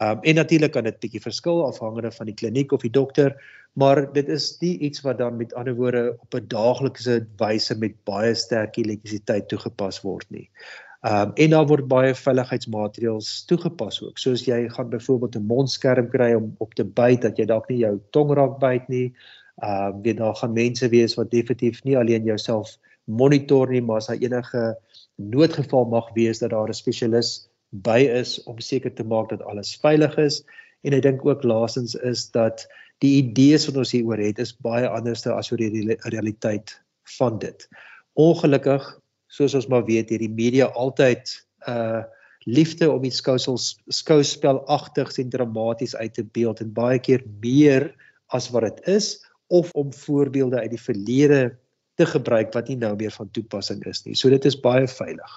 Um 0.00 0.20
en 0.22 0.34
natuurlik 0.34 0.72
kan 0.72 0.84
dit 0.84 1.00
bietjie 1.00 1.24
verskil 1.24 1.64
afhangende 1.64 2.10
van 2.10 2.26
die 2.26 2.34
kliniek 2.34 2.72
of 2.72 2.82
die 2.82 2.92
dokter, 2.92 3.36
maar 3.74 4.12
dit 4.12 4.28
is 4.28 4.58
nie 4.60 4.78
iets 4.78 5.00
wat 5.00 5.18
dan 5.18 5.36
met 5.36 5.54
ander 5.54 5.74
woorde 5.74 6.16
op 6.20 6.34
'n 6.34 6.48
daaglikse 6.48 7.26
wyse 7.38 7.74
met 7.78 8.04
baie 8.04 8.34
sterk 8.34 8.76
elektrisiteit 8.76 9.48
toegepas 9.48 10.02
word 10.02 10.30
nie. 10.30 10.50
Um 11.02 11.32
en 11.34 11.50
daar 11.50 11.66
word 11.66 11.88
baie 11.90 12.14
veiligheidsmaatreëls 12.14 13.44
toegepas 13.50 13.98
ook. 14.04 14.18
Soos 14.22 14.44
jy 14.46 14.68
gaan 14.70 14.90
byvoorbeeld 14.90 15.36
'n 15.36 15.46
mondskerm 15.46 16.08
kry 16.08 16.32
om 16.34 16.54
op 16.58 16.74
te 16.74 16.84
byt 16.84 17.22
dat 17.22 17.38
jy 17.38 17.44
dalk 17.44 17.68
nie 17.68 17.78
jou 17.78 18.00
tong 18.10 18.30
raak 18.30 18.58
byt 18.58 18.88
nie. 18.88 19.12
Um 19.62 20.02
weet 20.02 20.16
daar 20.16 20.34
gaan 20.34 20.52
mense 20.52 20.88
wees 20.88 21.14
wat 21.14 21.30
definitief 21.30 21.82
nie 21.84 21.98
alleen 21.98 22.24
jouself 22.24 22.78
monitor 23.04 23.68
nie, 23.68 23.82
maar 23.82 23.96
as 23.96 24.06
daar 24.06 24.16
enige 24.16 24.78
noodgeval 25.16 25.84
mag 25.84 26.12
wees 26.14 26.38
dat 26.38 26.50
daar 26.50 26.68
'n 26.68 26.74
spesialis 26.74 27.48
by 27.70 27.98
is 27.98 28.42
om 28.42 28.58
seker 28.60 28.94
te 28.94 29.04
maak 29.04 29.28
dat 29.28 29.42
alles 29.42 29.76
veilig 29.76 30.16
is. 30.16 30.44
En 30.82 30.92
ek 30.92 31.02
dink 31.02 31.26
ook 31.26 31.42
laasens 31.42 31.94
is 31.94 32.30
dat 32.30 32.66
die 32.98 33.16
idees 33.22 33.66
wat 33.66 33.76
ons 33.76 33.92
hier 33.92 34.04
oor 34.04 34.18
het 34.18 34.38
is 34.38 34.56
baie 34.56 34.88
anderste 34.88 35.32
as 35.32 35.50
oor 35.52 35.58
die 35.58 35.96
realiteit 35.98 36.82
van 37.18 37.38
dit. 37.38 37.68
Ongelukkig, 38.12 39.00
soos 39.32 39.54
ons 39.56 39.68
maar 39.72 39.84
weet, 39.88 40.12
hierdie 40.12 40.32
media 40.32 40.70
altyd 40.72 41.38
uh 41.68 42.02
liefde 42.42 42.88
om 42.90 43.04
die 43.04 43.12
skousel 43.14 43.54
skouspelagtig 43.94 45.12
en 45.22 45.28
dramaties 45.30 45.94
uit 45.94 46.14
te 46.14 46.24
beeld 46.34 46.58
en 46.58 46.72
baie 46.74 46.98
keer 46.98 47.22
meer 47.38 47.92
as 48.34 48.48
wat 48.50 48.66
dit 48.66 48.88
is 48.96 49.12
of 49.46 49.70
om 49.78 49.92
voorbeelde 49.94 50.58
uit 50.58 50.72
die 50.72 50.80
verlede 50.80 51.42
te 52.00 52.06
gebruik 52.08 52.50
wat 52.56 52.70
nie 52.72 52.78
nou 52.80 52.94
meer 52.96 53.12
van 53.14 53.30
toepassing 53.30 53.82
is 53.86 54.02
nie. 54.06 54.16
So 54.18 54.32
dit 54.32 54.44
is 54.48 54.58
baie 54.58 54.88
veilig. 54.88 55.34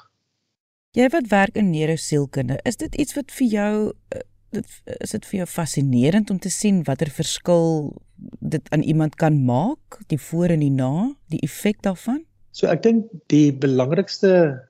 Jy 0.95 1.09
wat 1.11 1.27
werk 1.29 1.57
in 1.59 1.73
neurosielkunde, 1.73 2.57
is 2.63 2.79
dit 2.79 2.95
iets 2.95 3.17
wat 3.17 3.33
vir 3.35 3.47
jou 3.51 3.73
eh, 4.15 4.23
dit 4.55 4.77
is 5.03 5.11
dit 5.11 5.25
vir 5.29 5.41
jou 5.41 5.47
fascinerend 5.51 6.29
om 6.31 6.39
te 6.39 6.49
sien 6.49 6.79
watter 6.87 7.11
verskil 7.11 7.91
dit 8.39 8.69
aan 8.71 8.85
iemand 8.87 9.17
kan 9.19 9.35
maak, 9.43 9.99
die 10.07 10.19
voor 10.21 10.55
en 10.55 10.63
die 10.63 10.71
na, 10.71 11.11
die 11.27 11.41
effek 11.43 11.83
daarvan? 11.83 12.23
So 12.55 12.69
ek 12.71 12.85
dink 12.85 13.07
die 13.31 13.51
belangrikste 13.51 14.29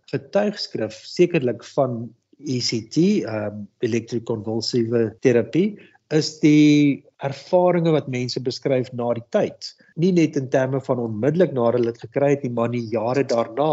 getuigskrif 0.10 0.96
sekerlik 1.06 1.62
van 1.76 2.08
ECT, 2.42 2.98
um 3.30 3.68
elektrokonvulsiewe 3.86 5.12
terapie, 5.22 5.76
is 6.14 6.32
die 6.42 7.04
ervarings 7.26 7.94
wat 7.94 8.10
mense 8.10 8.42
beskryf 8.42 8.90
na 8.98 9.12
die 9.18 9.26
tyd. 9.34 9.70
Nie 10.02 10.12
net 10.18 10.38
in 10.40 10.50
terme 10.54 10.82
van 10.88 11.04
onmiddellik 11.04 11.54
nadat 11.54 11.80
hulle 11.80 11.94
dit 11.94 12.08
gekry 12.08 12.32
het 12.34 12.46
nie, 12.46 12.54
maar 12.58 12.74
die 12.74 12.88
jare 12.90 13.24
daarna 13.24 13.70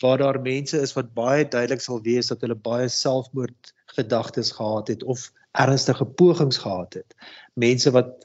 waar 0.00 0.18
daar 0.18 0.38
mense 0.40 0.78
is 0.80 0.94
wat 0.96 1.12
baie 1.14 1.44
duidelik 1.44 1.82
sal 1.84 2.00
wees 2.02 2.30
dat 2.32 2.40
hulle 2.42 2.56
baie 2.56 2.88
selfmoord 2.88 3.74
gedagtes 3.98 4.54
gehad 4.56 4.88
het 4.88 5.02
of 5.04 5.26
ernstige 5.60 6.06
pogings 6.18 6.58
gehad 6.62 6.96
het. 6.96 7.14
Mense 7.54 7.92
wat 7.94 8.24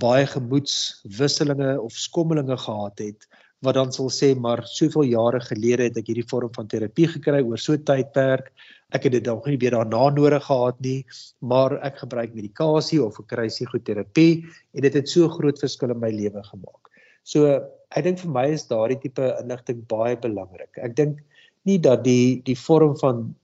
baie 0.00 0.24
gemoedswisselinge 0.26 1.74
of 1.82 1.92
skommelinge 1.92 2.56
gehad 2.56 3.04
het 3.04 3.28
wat 3.64 3.76
dan 3.76 3.92
sal 3.92 4.08
sê 4.08 4.32
maar 4.34 4.62
soveel 4.64 5.10
jare 5.12 5.40
gelede 5.44 5.88
het 5.88 5.98
ek 6.00 6.08
hierdie 6.10 6.28
vorm 6.30 6.52
van 6.56 6.68
terapie 6.68 7.08
gekry 7.12 7.42
oor 7.44 7.58
so 7.58 7.72
'n 7.74 7.84
tydperk. 7.84 8.52
Ek 8.92 9.04
het 9.04 9.12
dit 9.12 9.24
dalk 9.24 9.46
nie 9.46 9.58
weer 9.60 9.76
daarna 9.76 10.10
nodig 10.10 10.44
gehad 10.44 10.80
nie, 10.80 11.04
maar 11.40 11.78
ek 11.84 11.98
gebruik 11.98 12.34
medikasie 12.34 13.02
of 13.04 13.20
ek 13.20 13.28
kry 13.28 13.48
psigoterapie 13.48 14.44
en 14.74 14.82
dit 14.82 14.94
het 14.94 15.08
so 15.08 15.28
groot 15.28 15.58
verskil 15.58 15.90
in 15.90 16.00
my 16.00 16.10
lewe 16.10 16.42
gemaak. 16.42 16.82
So 17.24 17.60
ek 17.90 18.04
dink 18.04 18.18
vir 18.18 18.30
my 18.30 18.46
is 18.48 18.66
daardie 18.66 19.00
tipe 19.00 19.36
inligting 19.42 19.86
baie 19.86 20.16
belangrik. 20.16 20.72
Ek 20.78 20.96
dink 20.96 21.20
nie 21.64 21.78
dat 21.78 22.04
die 22.04 22.42
die 22.42 22.56
vorm 22.56 22.96
van 22.96 23.34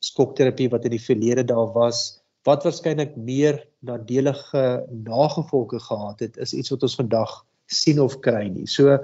skokterapie 0.00 0.70
wat 0.70 0.84
in 0.84 0.90
die 0.96 1.06
verlede 1.08 1.44
daar 1.44 1.72
was 1.74 2.22
wat 2.46 2.64
waarskynlik 2.64 3.16
meer 3.16 3.58
nadelige 3.82 4.86
nagevolge 4.90 5.80
gehad 5.82 6.20
het, 6.20 6.36
is 6.36 6.54
iets 6.54 6.70
wat 6.70 6.82
ons 6.82 6.94
vandag 6.94 7.45
sien 7.66 7.98
of 8.00 8.20
kry 8.22 8.46
nie. 8.48 8.66
So 8.66 8.98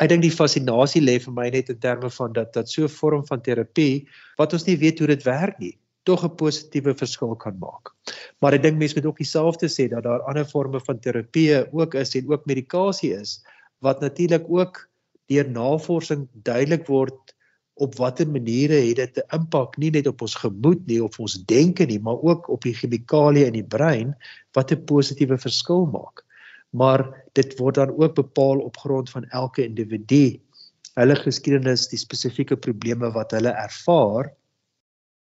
ek 0.00 0.08
dink 0.10 0.24
die 0.24 0.34
fascinasie 0.34 1.02
lê 1.02 1.18
vir 1.22 1.34
my 1.34 1.48
net 1.50 1.70
in 1.70 1.78
terme 1.78 2.10
van 2.10 2.32
dat 2.32 2.52
dat 2.52 2.68
so 2.68 2.84
'n 2.84 2.88
vorm 2.88 3.26
van 3.26 3.40
terapie 3.40 4.06
wat 4.38 4.52
ons 4.52 4.66
nie 4.66 4.76
weet 4.76 4.98
hoe 4.98 5.08
dit 5.08 5.22
werk 5.24 5.58
nie, 5.58 5.78
tog 6.04 6.24
'n 6.24 6.36
positiewe 6.36 6.94
verskil 6.94 7.36
kan 7.36 7.58
maak. 7.58 7.94
Maar 8.40 8.54
ek 8.54 8.62
dink 8.62 8.78
mense 8.78 8.96
moet 8.96 9.06
ook 9.06 9.18
dieselfde 9.18 9.68
sê 9.68 9.88
dat 9.88 10.02
daar 10.02 10.22
ander 10.22 10.44
forme 10.44 10.80
van 10.80 10.98
terapie 10.98 11.72
ook 11.72 11.94
is 11.94 12.14
en 12.14 12.30
ook 12.30 12.46
medikasie 12.46 13.14
is 13.14 13.42
wat 13.80 14.00
natuurlik 14.00 14.44
ook 14.48 14.88
deur 15.28 15.48
navorsing 15.48 16.28
duidelik 16.42 16.86
word 16.86 17.34
op 17.80 17.94
watter 17.96 18.28
maniere 18.28 18.74
het 18.88 18.96
dit 18.96 19.18
'n 19.18 19.36
impak 19.36 19.78
nie 19.78 19.90
net 19.90 20.06
op 20.06 20.20
ons 20.22 20.34
gemoed 20.34 20.86
nie 20.86 21.02
of 21.02 21.18
ons 21.20 21.44
denke 21.44 21.86
nie, 21.86 22.00
maar 22.00 22.20
ook 22.22 22.48
op 22.48 22.62
die 22.62 22.74
chemikalieë 22.74 23.46
in 23.46 23.52
die 23.52 23.70
brein 23.76 24.14
wat 24.52 24.72
'n 24.72 24.84
positiewe 24.84 25.38
verskil 25.38 25.86
maak 25.86 26.24
maar 26.70 27.02
dit 27.32 27.58
word 27.58 27.74
dan 27.74 27.90
ook 27.96 28.14
bepaal 28.14 28.58
op 28.58 28.76
grond 28.76 29.10
van 29.10 29.24
elke 29.24 29.64
individu 29.64 30.40
hulle 30.98 31.16
geskiedenis 31.16 31.88
die 31.90 31.98
spesifieke 31.98 32.56
probleme 32.56 33.10
wat 33.14 33.34
hulle 33.36 33.52
ervaar 33.54 34.32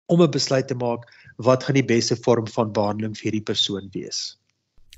om 0.06 0.22
'n 0.22 0.30
besluit 0.30 0.68
te 0.68 0.74
maak 0.74 1.08
wat 1.36 1.64
gaan 1.64 1.74
die 1.74 1.84
beste 1.84 2.16
vorm 2.16 2.46
van 2.48 2.72
behandeling 2.72 3.16
vir 3.16 3.30
hierdie 3.30 3.48
persoon 3.52 3.88
wees. 3.92 4.38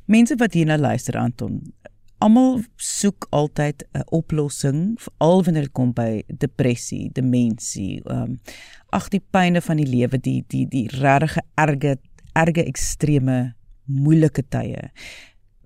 Mense 0.06 0.36
wat 0.36 0.52
hierna 0.52 0.76
luister 0.78 1.16
Anton, 1.16 1.72
almal 2.18 2.62
soek 2.76 3.26
altyd 3.30 3.84
'n 3.94 4.04
oplossing 4.10 5.00
veral 5.00 5.42
wanneer 5.44 5.62
dit 5.62 5.72
kom 5.72 5.92
by 5.92 6.22
depressie, 6.28 7.10
demensie, 7.12 8.02
um, 8.10 8.38
ag 8.90 9.08
die 9.08 9.22
pynne 9.30 9.60
van 9.60 9.76
die 9.76 9.86
lewe, 9.86 10.18
die 10.18 10.44
die 10.48 10.66
die 10.66 10.88
regte 10.88 11.42
erge 11.54 11.98
erge 12.32 12.64
extreme 12.64 13.54
moeilike 13.84 14.42
tye 14.48 14.90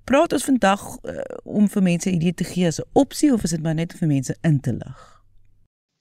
praat 0.04 0.32
ons 0.32 0.44
vandag 0.44 0.82
uh, 1.04 1.24
om 1.44 1.68
vir 1.68 1.82
mense 1.82 2.10
idee 2.10 2.34
te 2.34 2.44
gee 2.44 2.66
as 2.66 2.80
'n 2.80 2.88
opsie 2.92 3.32
of 3.32 3.44
is 3.44 3.54
dit 3.54 3.62
maar 3.62 3.74
net 3.74 3.92
vir 3.98 4.08
mense 4.08 4.36
in 4.42 4.60
te 4.60 4.72
lig? 4.72 5.00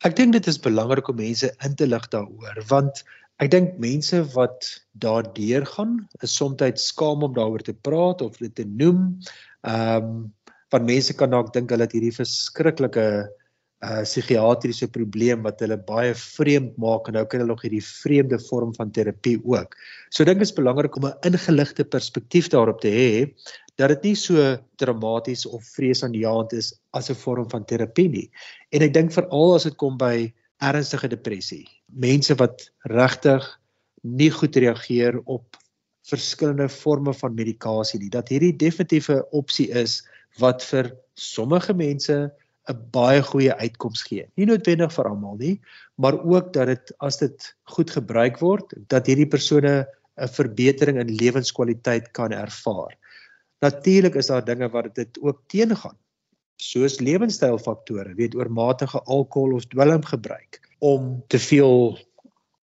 Ek 0.04 0.16
dink 0.16 0.34
dit 0.34 0.48
is 0.48 0.60
belangrik 0.60 1.10
om 1.10 1.16
mense 1.16 1.52
in 1.66 1.76
te 1.76 1.88
lig 1.88 2.08
daaroor 2.10 2.64
want 2.68 3.04
ek 3.42 3.52
dink 3.52 3.78
mense 3.78 4.24
wat 4.34 4.70
daardeur 4.94 5.66
gaan 5.66 6.08
is 6.22 6.36
soms 6.36 6.62
skaam 6.76 7.24
om 7.24 7.34
daaroor 7.34 7.62
te 7.62 7.74
praat 7.74 8.22
of 8.22 8.38
dit 8.38 8.56
te 8.56 8.66
noem. 8.66 9.20
Ehm 9.62 10.04
um, 10.04 10.34
want 10.72 10.88
mense 10.88 11.14
kan 11.14 11.30
dalk 11.30 11.54
dink 11.54 11.70
hulle 11.70 11.84
het 11.84 11.92
hierdie 11.92 12.16
verskriklike 12.16 13.28
uh 13.82 14.04
psigiatriese 14.06 14.88
probleem 14.94 15.42
wat 15.42 15.62
hulle 15.64 15.78
baie 15.78 16.14
vreemd 16.14 16.76
maak 16.78 17.08
en 17.10 17.18
nou 17.18 17.24
kan 17.26 17.42
hulle 17.42 17.50
nog 17.50 17.64
hierdie 17.66 17.82
vreemde 17.82 18.38
vorm 18.50 18.76
van 18.78 18.92
terapie 18.94 19.40
ook. 19.42 19.74
So 20.14 20.26
dink 20.28 20.42
is 20.46 20.54
belangrik 20.54 20.96
om 20.98 21.08
'n 21.10 21.18
ingeligte 21.32 21.84
perspektief 21.84 22.50
daarop 22.50 22.82
te 22.82 22.92
hê 22.94 23.34
dat 23.78 23.90
dit 23.90 24.04
nie 24.04 24.16
so 24.16 24.58
dramaties 24.78 25.46
of 25.46 25.66
vreesaanjaend 25.76 26.54
is 26.54 26.74
as 26.94 27.10
'n 27.10 27.16
vorm 27.16 27.50
van 27.50 27.66
terapie 27.66 28.10
nie. 28.10 28.30
En 28.72 28.82
ek 28.82 28.94
dink 28.94 29.12
veral 29.12 29.56
as 29.56 29.64
dit 29.64 29.78
kom 29.78 29.98
by 29.98 30.32
ernstige 30.62 31.10
depressie, 31.10 31.66
mense 31.88 32.36
wat 32.38 32.70
regtig 32.86 33.44
nie 34.04 34.30
goed 34.30 34.56
reageer 34.56 35.18
op 35.26 35.58
verskillende 36.06 36.70
forme 36.70 37.14
van 37.14 37.36
medikasie 37.36 38.00
nie, 38.00 38.10
dat 38.10 38.30
hierdie 38.30 38.54
definitiewe 38.54 39.22
opsie 39.32 39.70
is 39.72 40.02
wat 40.40 40.64
vir 40.64 40.92
sommige 41.16 41.74
mense 41.74 42.32
'n 42.70 42.78
baie 42.94 43.22
goeie 43.26 43.54
uitkoms 43.56 44.04
gee. 44.08 44.28
Nie 44.38 44.46
noodwendig 44.46 44.94
vir 44.94 45.10
almal 45.10 45.38
nie, 45.40 45.56
maar 45.96 46.18
ook 46.20 46.54
dat 46.54 46.68
dit 46.68 46.94
as 47.00 47.18
dit 47.18 47.48
goed 47.74 47.90
gebruik 47.90 48.40
word, 48.40 48.74
dat 48.88 49.08
hierdie 49.10 49.28
persone 49.28 49.88
'n 50.22 50.28
verbetering 50.28 51.00
in 51.00 51.16
lewenskwaliteit 51.16 52.12
kan 52.12 52.32
ervaar. 52.32 52.98
Natuurlik 53.62 54.16
is 54.16 54.28
daar 54.28 54.46
dinge 54.46 54.70
wat 54.70 54.96
dit 54.96 55.20
ook 55.22 55.42
teengaan, 55.48 55.98
soos 56.58 57.00
lewenstylfaktore, 57.00 58.14
weet 58.16 58.36
oormatige 58.36 59.02
alkohol 59.02 59.54
of 59.54 59.66
dwelmgebruik, 59.66 60.62
om 60.80 61.24
te 61.28 61.40
veel 61.40 61.98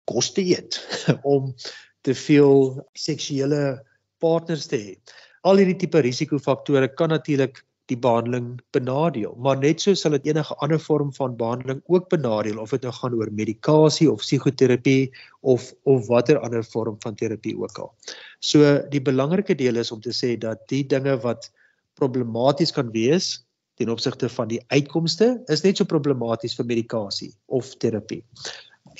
kos 0.05 0.33
te 0.33 0.42
eet, 0.42 0.79
om 1.35 1.55
te 2.00 2.14
veel 2.14 2.87
seksuele 2.92 3.83
partners 4.18 4.66
te 4.66 4.76
hê. 4.76 4.94
Al 5.42 5.57
hierdie 5.57 5.79
tipe 5.81 6.00
risikofaktore 6.05 6.90
kan 6.94 7.09
natuurlik 7.09 7.64
die 7.90 7.98
behandeling 7.98 8.55
benadeel. 8.74 9.35
Maar 9.42 9.59
net 9.61 9.83
so 9.83 9.94
sal 9.98 10.14
dit 10.16 10.31
enige 10.31 10.57
ander 10.64 10.81
vorm 10.81 11.12
van 11.16 11.37
behandeling 11.37 11.83
ook 11.87 12.09
benadeel 12.12 12.61
of 12.62 12.74
dit 12.74 12.87
nou 12.87 12.94
gaan 12.96 13.16
oor 13.18 13.33
medikasie 13.42 14.09
of 14.11 14.22
psigoterapie 14.24 15.11
of 15.40 15.72
of 15.85 16.07
watter 16.09 16.40
ander 16.40 16.64
vorm 16.64 16.96
van 17.05 17.18
terapie 17.18 17.57
ook 17.59 17.79
al. 17.79 17.92
So 18.40 18.79
die 18.94 19.03
belangrike 19.03 19.57
deel 19.59 19.83
is 19.83 19.92
om 19.92 20.00
te 20.00 20.14
sê 20.16 20.37
dat 20.38 20.66
die 20.72 20.85
dinge 20.87 21.18
wat 21.26 21.50
problematies 21.98 22.72
kan 22.72 22.90
wees 22.94 23.40
ten 23.81 23.90
opsigte 23.92 24.29
van 24.29 24.48
die 24.48 24.61
uitkomste 24.68 25.35
is 25.48 25.64
net 25.64 25.81
so 25.81 25.88
problematies 25.88 26.57
vir 26.57 26.68
medikasie 26.68 27.33
of 27.48 27.74
terapie. 27.81 28.22